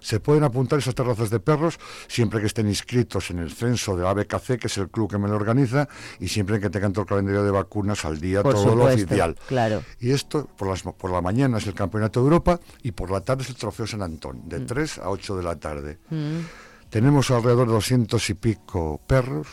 Se 0.01 0.21
pueden 0.21 0.45
apuntar 0.45 0.79
esas 0.79 0.95
terrazas 0.95 1.31
de 1.31 1.41
perros 1.41 1.79
siempre 2.09 2.41
que 2.41 2.47
estén 2.47 2.67
inscritos 2.69 3.31
en 3.31 3.39
el 3.39 3.53
censo 3.53 3.97
de 3.97 4.03
la 4.03 4.11
ABKC, 4.11 4.59
que 4.59 4.67
es 4.67 4.79
el 4.79 4.89
club 4.89 5.11
que 5.11 5.19
me 5.19 5.29
lo 5.29 5.37
organiza, 5.37 5.89
y 6.19 6.29
siempre 6.29 6.59
que 6.59 6.71
tengan 6.71 6.93
todo 6.93 7.03
el 7.03 7.09
calendario 7.09 7.45
de 7.45 7.51
vacunas 7.51 8.05
al 8.05 8.21
día, 8.21 8.43
Por 8.43 8.55
todo 8.55 8.75
lo 8.75 8.85
oficial. 8.85 9.37
claro. 9.47 9.83
Y 10.01 10.11
esto, 10.11 10.47
por, 10.57 10.69
las, 10.69 10.83
por 10.83 11.11
la 11.11 11.21
mañana 11.21 11.59
es 11.59 11.67
el 11.67 11.75
Campeonato 11.75 12.21
de 12.21 12.25
Europa 12.25 12.61
y 12.83 12.93
por 12.93 13.11
la 13.11 13.21
tarde 13.21 13.43
es 13.43 13.51
el 13.51 13.57
Trofeo 13.57 13.87
San 13.87 14.03
Antón, 14.03 14.49
de 14.49 14.61
3 14.61 14.99
a 14.99 15.11
8 15.11 15.37
de 15.37 15.43
la 15.43 15.57
tarde. 15.57 15.99
Mm. 16.11 16.39
Tenemos 16.89 17.31
alrededor 17.31 17.69
de 17.69 17.75
200 17.75 18.31
y 18.31 18.35
pico 18.35 19.01
perros, 19.07 19.47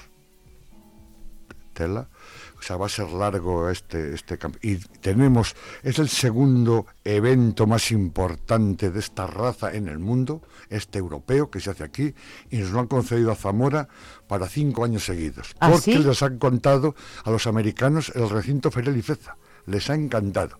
tela, 1.73 2.09
o 2.59 2.61
sea, 2.61 2.75
va 2.77 2.87
a 2.87 2.89
ser 2.89 3.09
largo 3.09 3.69
este, 3.69 4.13
este 4.13 4.37
camp- 4.37 4.57
Y 4.63 4.77
tenemos, 4.77 5.55
es 5.83 5.99
el 5.99 6.09
segundo 6.09 6.85
evento 7.03 7.67
más 7.67 7.91
importante 7.91 8.89
de 8.91 8.99
esta 8.99 9.27
raza 9.27 9.73
en 9.73 9.87
el 9.87 9.99
mundo, 9.99 10.41
este 10.69 10.99
europeo 10.99 11.49
que 11.49 11.59
se 11.59 11.69
hace 11.69 11.83
aquí, 11.83 12.13
y 12.49 12.57
nos 12.57 12.71
lo 12.71 12.79
han 12.79 12.87
concedido 12.87 13.31
a 13.31 13.35
Zamora 13.35 13.87
para 14.27 14.47
cinco 14.49 14.83
años 14.83 15.05
seguidos. 15.05 15.55
¿Ah, 15.59 15.69
porque 15.69 15.93
sí? 15.93 15.97
les 15.99 16.21
han 16.23 16.37
contado 16.39 16.95
a 17.23 17.31
los 17.31 17.47
americanos 17.47 18.11
el 18.15 18.29
recinto 18.29 18.71
ferial 18.71 18.97
Ifeza. 18.97 19.37
Les 19.65 19.89
ha 19.89 19.95
encantado. 19.95 20.59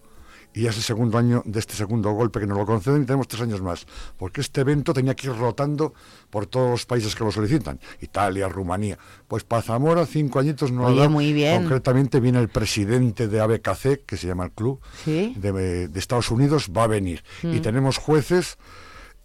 Y 0.58 0.62
ya 0.64 0.72
es 0.72 0.78
el 0.78 0.84
segundo 0.84 1.20
año 1.20 1.44
de 1.46 1.60
este 1.60 1.74
segundo 1.76 2.12
golpe 2.14 2.40
que 2.40 2.48
nos 2.48 2.58
lo 2.58 2.66
conceden 2.66 3.04
y 3.04 3.06
tenemos 3.06 3.28
tres 3.28 3.44
años 3.44 3.62
más. 3.62 3.86
Porque 4.18 4.42
este 4.42 4.62
evento 4.62 4.92
tenía 4.92 5.14
que 5.14 5.28
ir 5.28 5.36
rotando 5.36 5.94
por 6.32 6.48
todos 6.48 6.72
los 6.72 6.86
países 6.88 7.14
que 7.16 7.24
lo 7.24 7.32
solicitan. 7.32 7.80
Italia, 8.02 8.50
Rumanía. 8.50 8.98
Pues 9.28 9.44
para 9.44 9.62
Zamora, 9.62 10.06
cinco 10.08 10.40
añitos 10.40 10.72
no 10.72 10.86
ha 10.86 10.88
Oye, 10.88 10.98
dado. 10.98 11.10
muy 11.12 11.32
bien. 11.32 11.62
Concretamente 11.62 12.20
viene 12.20 12.40
el 12.40 12.50
presidente 12.50 13.28
de 13.28 13.40
ABKC, 13.40 14.04
que 14.06 14.18
se 14.18 14.26
llama 14.26 14.46
el 14.46 14.52
club, 14.52 14.80
Sí. 15.06 15.36
de, 15.38 15.88
de 15.90 16.00
Estados 16.00 16.32
Unidos, 16.32 16.72
va 16.76 16.86
a 16.86 16.88
venir. 16.88 17.24
Mm. 17.44 17.54
Y 17.54 17.60
tenemos 17.60 17.98
jueces 17.98 18.58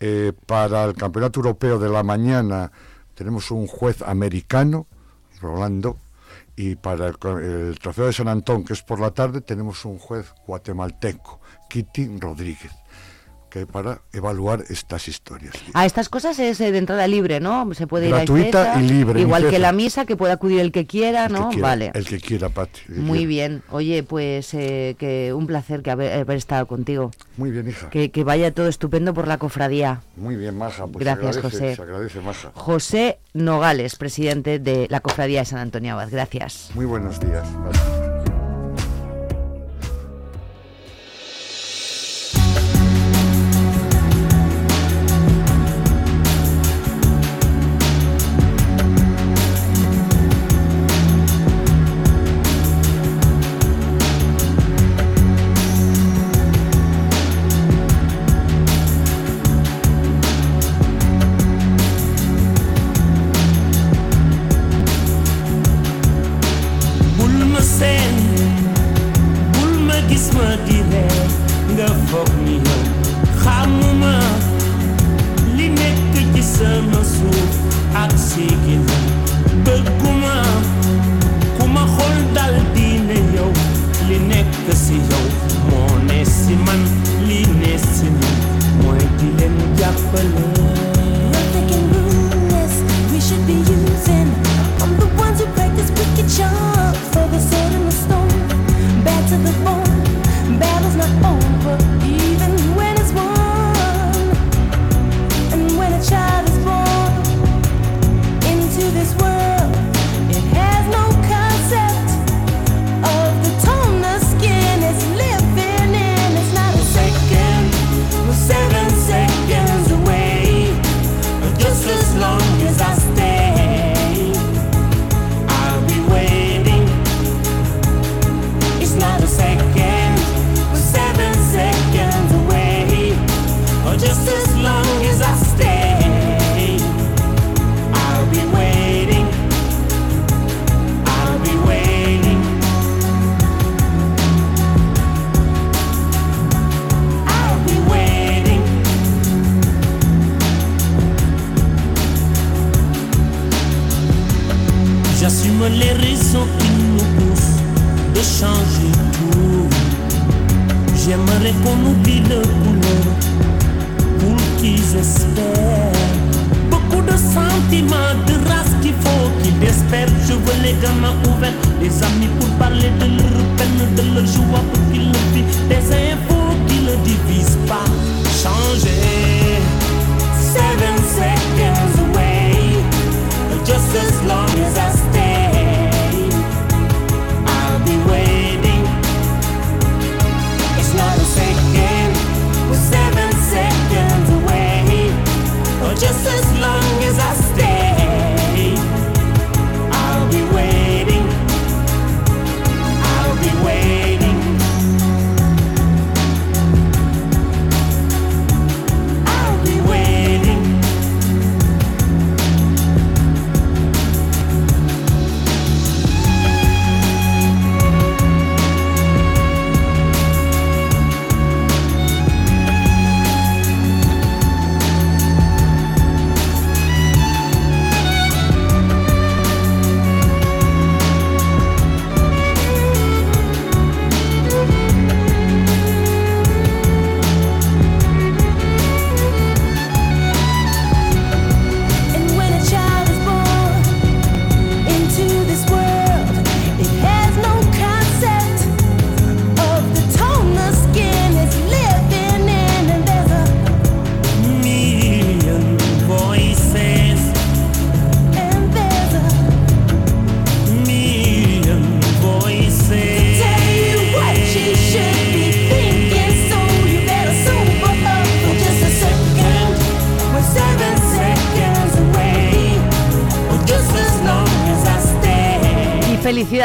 eh, 0.01 0.33
para 0.45 0.85
el 0.85 0.95
Campeonato 0.95 1.41
Europeo 1.41 1.79
de 1.79 1.89
la 1.89 2.03
mañana. 2.03 2.71
Tenemos 3.15 3.51
un 3.51 3.67
juez 3.67 4.03
americano, 4.03 4.87
Rolando, 5.41 5.97
y 6.57 6.77
para 6.77 7.09
el, 7.09 7.79
Trofeo 7.81 8.07
de 8.07 8.13
San 8.13 8.29
Antón, 8.29 8.65
que 8.65 8.73
es 8.73 8.83
por 8.83 9.01
la 9.01 9.13
tarde, 9.13 9.41
tenemos 9.41 9.85
un 9.85 9.99
juez 9.99 10.33
guatemalteco, 10.47 11.41
Kitty 11.69 12.19
Rodríguez, 12.19 12.73
que 13.53 13.67
para 13.67 14.01
evaluar 14.15 14.65
estas 14.71 15.09
historias. 15.09 15.53
A 15.75 15.85
estas 15.85 16.09
cosas 16.09 16.39
es 16.39 16.59
eh, 16.63 16.73
de 16.73 16.79
entrada 16.79 17.07
libre, 17.07 17.39
¿no? 17.39 17.69
Se 17.75 17.87
puede 17.87 18.07
ir 18.09 18.15
Gratuita 18.15 18.75
a 18.75 18.81
y 18.81 18.89
libre, 18.89 19.21
Igual 19.21 19.51
que 19.51 19.59
la 19.59 19.73
misa, 19.73 20.07
que 20.07 20.17
puede 20.17 20.33
acudir 20.33 20.61
el 20.61 20.73
que 20.73 20.87
quiera, 20.87 21.27
El 21.27 21.33
que 21.33 21.39
¿no? 21.39 21.49
quiera, 21.51 21.69
vale. 21.69 21.91
El 21.93 22.07
que 22.07 22.19
quiera, 22.19 22.49
Pati. 22.49 22.81
Muy 22.89 23.19
quiera. 23.19 23.29
bien. 23.29 23.63
Oye, 23.71 24.03
pues 24.05 24.55
eh, 24.55 24.97
que 24.99 25.35
un 25.35 25.47
placer 25.47 25.83
que 25.83 25.91
haber, 25.91 26.21
haber 26.21 26.37
estado 26.39 26.67
contigo. 26.67 27.11
Muy 27.37 27.51
bien, 27.51 27.69
hija. 27.69 27.91
Que, 27.91 28.11
que 28.11 28.25
vaya 28.25 28.55
todo 28.55 28.69
estupendo 28.69 29.13
por 29.13 29.29
la 29.29 29.37
cofradía. 29.37 30.01
Muy 30.17 30.37
bien, 30.37 30.57
Maja. 30.57 30.87
Pues 30.87 31.05
Gracias, 31.05 31.35
se 31.35 31.39
agradece, 31.41 31.59
José. 31.59 31.77
Se 31.77 31.83
agradece, 31.83 32.21
Maja. 32.21 32.53
José 32.55 33.19
Nogales, 33.35 33.97
presidente 33.97 34.59
de 34.61 34.87
la 34.89 35.01
cofradía 35.01 35.41
de 35.41 35.45
San 35.45 35.59
Antonio 35.59 35.93
Abad. 35.93 36.09
Gracias. 36.11 36.71
Muy 36.75 36.87
buenos 36.87 37.21
días. 37.21 37.47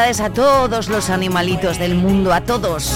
A 0.07 0.29
todos 0.29 0.87
los 0.87 1.09
animalitos 1.09 1.77
del 1.79 1.95
mundo, 1.95 2.33
a 2.33 2.39
todos. 2.39 2.93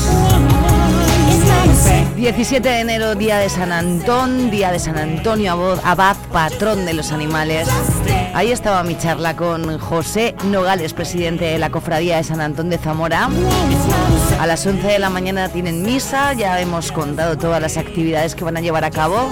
17 2.15 2.69
de 2.69 2.79
enero, 2.79 3.15
día 3.15 3.37
de 3.37 3.49
San 3.49 3.73
Antón, 3.73 4.49
día 4.49 4.71
de 4.71 4.79
San 4.79 4.97
Antonio 4.97 5.77
Abad, 5.83 6.15
patrón 6.31 6.85
de 6.85 6.93
los 6.93 7.11
animales. 7.11 7.67
Ahí 8.33 8.53
estaba 8.53 8.81
mi 8.83 8.97
charla 8.97 9.35
con 9.35 9.77
José 9.77 10.35
Nogales, 10.45 10.93
presidente 10.93 11.43
de 11.43 11.59
la 11.59 11.69
Cofradía 11.69 12.15
de 12.15 12.23
San 12.23 12.39
Antón 12.39 12.69
de 12.69 12.77
Zamora. 12.77 13.29
A 14.39 14.47
las 14.47 14.65
11 14.65 14.87
de 14.87 14.99
la 14.99 15.09
mañana 15.09 15.49
tienen 15.49 15.83
misa, 15.83 16.31
ya 16.31 16.61
hemos 16.61 16.93
contado 16.93 17.37
todas 17.37 17.61
las 17.61 17.75
actividades 17.75 18.35
que 18.35 18.45
van 18.45 18.55
a 18.55 18.61
llevar 18.61 18.85
a 18.85 18.89
cabo. 18.89 19.29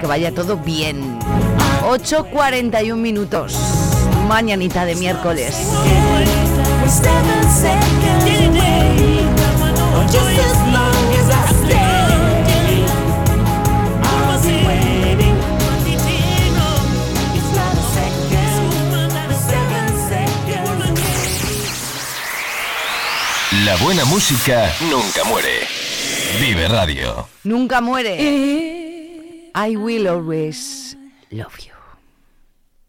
Que 0.00 0.06
vaya 0.06 0.34
todo 0.34 0.56
bien. 0.56 1.16
8.41 1.88 2.96
minutos, 2.96 3.56
mañanita 4.26 4.84
de 4.84 4.94
miércoles. 4.96 5.54
La 23.64 23.76
buena 23.76 24.04
música 24.04 24.72
nunca 24.80 25.24
muere. 25.24 25.66
Vive 26.40 26.68
Radio. 26.68 27.28
Nunca 27.44 27.80
muere. 27.80 28.16
I 29.54 29.76
will 29.76 30.06
always 30.08 30.96
love 31.30 31.58
you. 31.58 31.75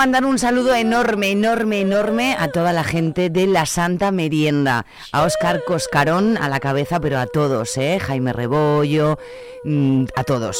Mandar 0.00 0.24
un 0.24 0.38
saludo 0.38 0.74
enorme, 0.74 1.30
enorme, 1.30 1.82
enorme 1.82 2.34
a 2.38 2.48
toda 2.48 2.72
la 2.72 2.84
gente 2.84 3.28
de 3.28 3.46
la 3.46 3.66
Santa 3.66 4.10
Merienda. 4.10 4.86
A 5.12 5.24
Óscar 5.24 5.62
Coscarón 5.62 6.38
a 6.38 6.48
la 6.48 6.58
cabeza, 6.58 7.00
pero 7.00 7.18
a 7.18 7.26
todos, 7.26 7.76
¿eh? 7.76 7.98
Jaime 8.00 8.32
Rebollo, 8.32 9.18
mm, 9.62 10.04
a 10.14 10.24
todos. 10.24 10.58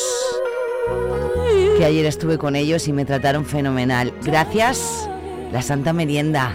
Que 1.78 1.86
ayer 1.86 2.04
estuve 2.04 2.36
con 2.36 2.54
ellos 2.54 2.86
y 2.86 2.92
me 2.92 3.06
trataron 3.06 3.46
fenomenal. 3.46 4.12
Gracias 4.24 5.08
la 5.50 5.62
Santa 5.62 5.94
Merienda. 5.94 6.54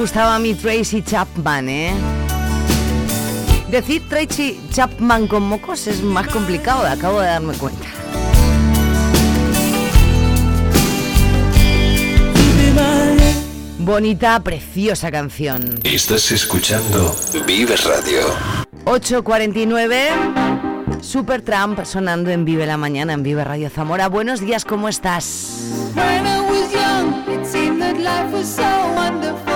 Gustaba 0.00 0.36
a 0.36 0.38
mí 0.38 0.54
Tracy 0.54 1.02
Chapman, 1.02 1.68
¿eh? 1.68 1.92
Decir 3.70 4.08
Tracy 4.08 4.58
Chapman 4.70 5.26
con 5.26 5.42
mocos 5.42 5.86
es 5.88 6.02
más 6.02 6.26
complicado, 6.28 6.86
acabo 6.86 7.20
de 7.20 7.26
darme 7.26 7.52
cuenta. 7.52 7.86
Bonita, 13.80 14.42
preciosa 14.42 15.10
canción. 15.10 15.78
Estás 15.84 16.32
escuchando 16.32 17.14
Vive 17.46 17.76
Radio. 17.76 18.22
8.49, 18.86 21.02
Super 21.02 21.42
Trump 21.42 21.84
sonando 21.84 22.30
en 22.30 22.46
Vive 22.46 22.64
la 22.64 22.78
Mañana, 22.78 23.12
en 23.12 23.22
Vive 23.22 23.44
Radio 23.44 23.68
Zamora. 23.68 24.08
Buenos 24.08 24.40
días, 24.40 24.64
¿cómo 24.64 24.88
estás? 24.88 25.92
When 25.94 26.26
I 26.26 26.40
was 26.40 26.72
young, 26.72 27.28
it 27.28 27.44
seemed 27.44 27.82
that 27.82 27.98
life 27.98 28.34
was 28.34 28.48
so 28.48 28.64
wonderful. 28.94 29.49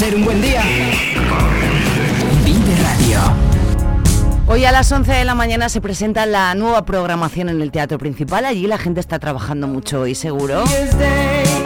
ser 0.00 0.14
un 0.16 0.24
buen 0.24 0.40
día. 0.40 0.62
Vive 2.42 2.74
Radio. 2.82 3.20
Hoy 4.46 4.64
a 4.64 4.72
las 4.72 4.90
11 4.90 5.12
de 5.12 5.24
la 5.26 5.34
mañana 5.34 5.68
se 5.68 5.82
presenta 5.82 6.24
la 6.24 6.54
nueva 6.54 6.86
programación 6.86 7.50
en 7.50 7.60
el 7.60 7.70
teatro 7.70 7.98
principal. 7.98 8.46
Allí 8.46 8.66
la 8.66 8.78
gente 8.78 9.00
está 9.00 9.18
trabajando 9.18 9.68
mucho 9.68 10.00
hoy, 10.00 10.14
seguro. 10.14 10.64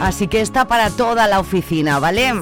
Así 0.01 0.27
que 0.27 0.41
está 0.41 0.67
para 0.67 0.89
toda 0.89 1.29
la 1.29 1.39
oficina, 1.39 1.99
¿vale? 1.99 2.33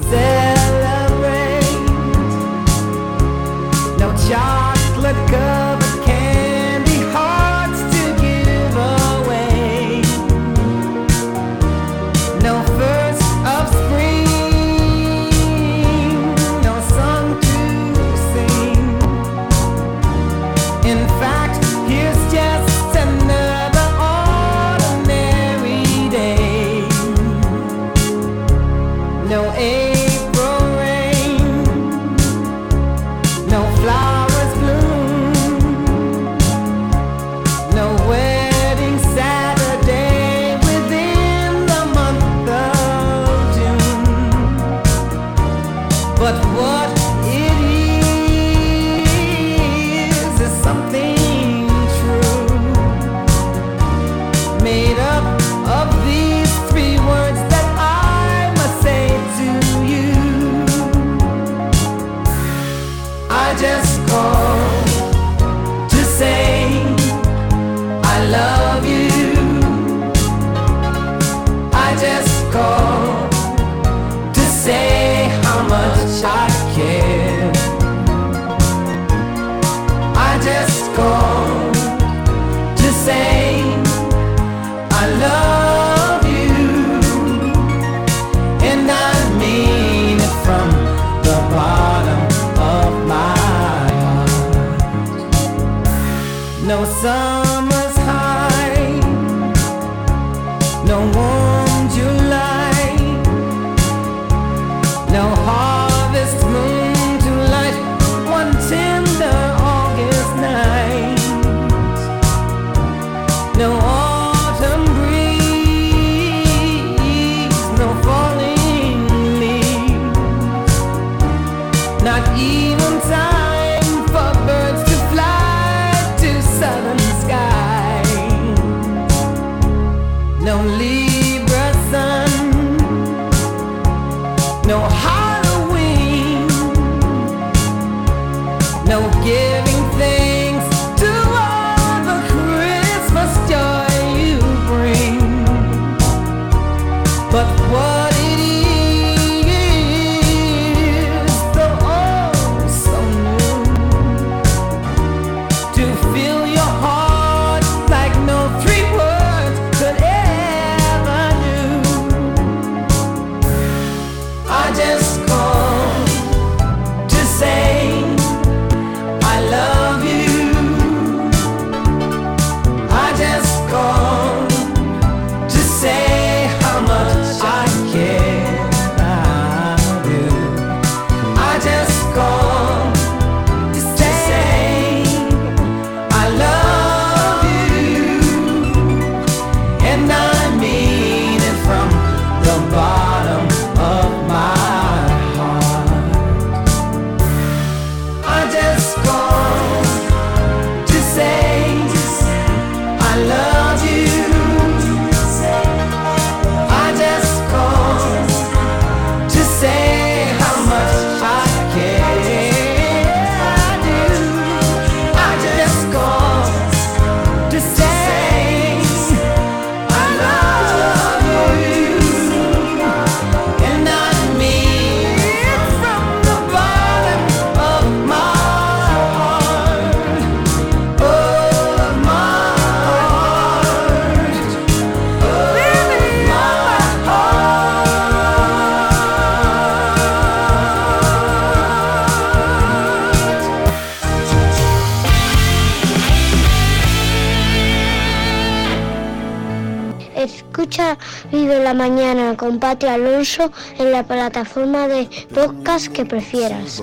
con 252.44 252.58
Patio 252.58 252.90
Alonso 252.90 253.50
en 253.78 253.90
la 253.90 254.02
plataforma 254.02 254.86
de 254.86 255.08
podcast 255.32 255.86
que 255.86 256.04
prefieras. 256.04 256.82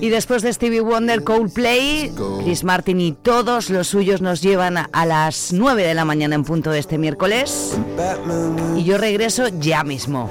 Y 0.00 0.08
después 0.08 0.42
de 0.42 0.52
Stevie 0.52 0.80
Wonder, 0.80 1.24
Coldplay, 1.24 2.12
Chris 2.44 2.62
Martin 2.62 3.00
y 3.00 3.12
todos 3.12 3.70
los 3.70 3.88
suyos 3.88 4.20
nos 4.20 4.40
llevan 4.40 4.76
a 4.76 5.06
las 5.06 5.52
9 5.52 5.84
de 5.84 5.94
la 5.94 6.04
mañana 6.04 6.36
en 6.36 6.44
punto 6.44 6.70
de 6.70 6.78
este 6.78 6.96
miércoles. 6.96 7.76
Y 8.76 8.84
yo 8.84 8.98
regreso 8.98 9.48
ya 9.48 9.82
mismo. 9.82 10.30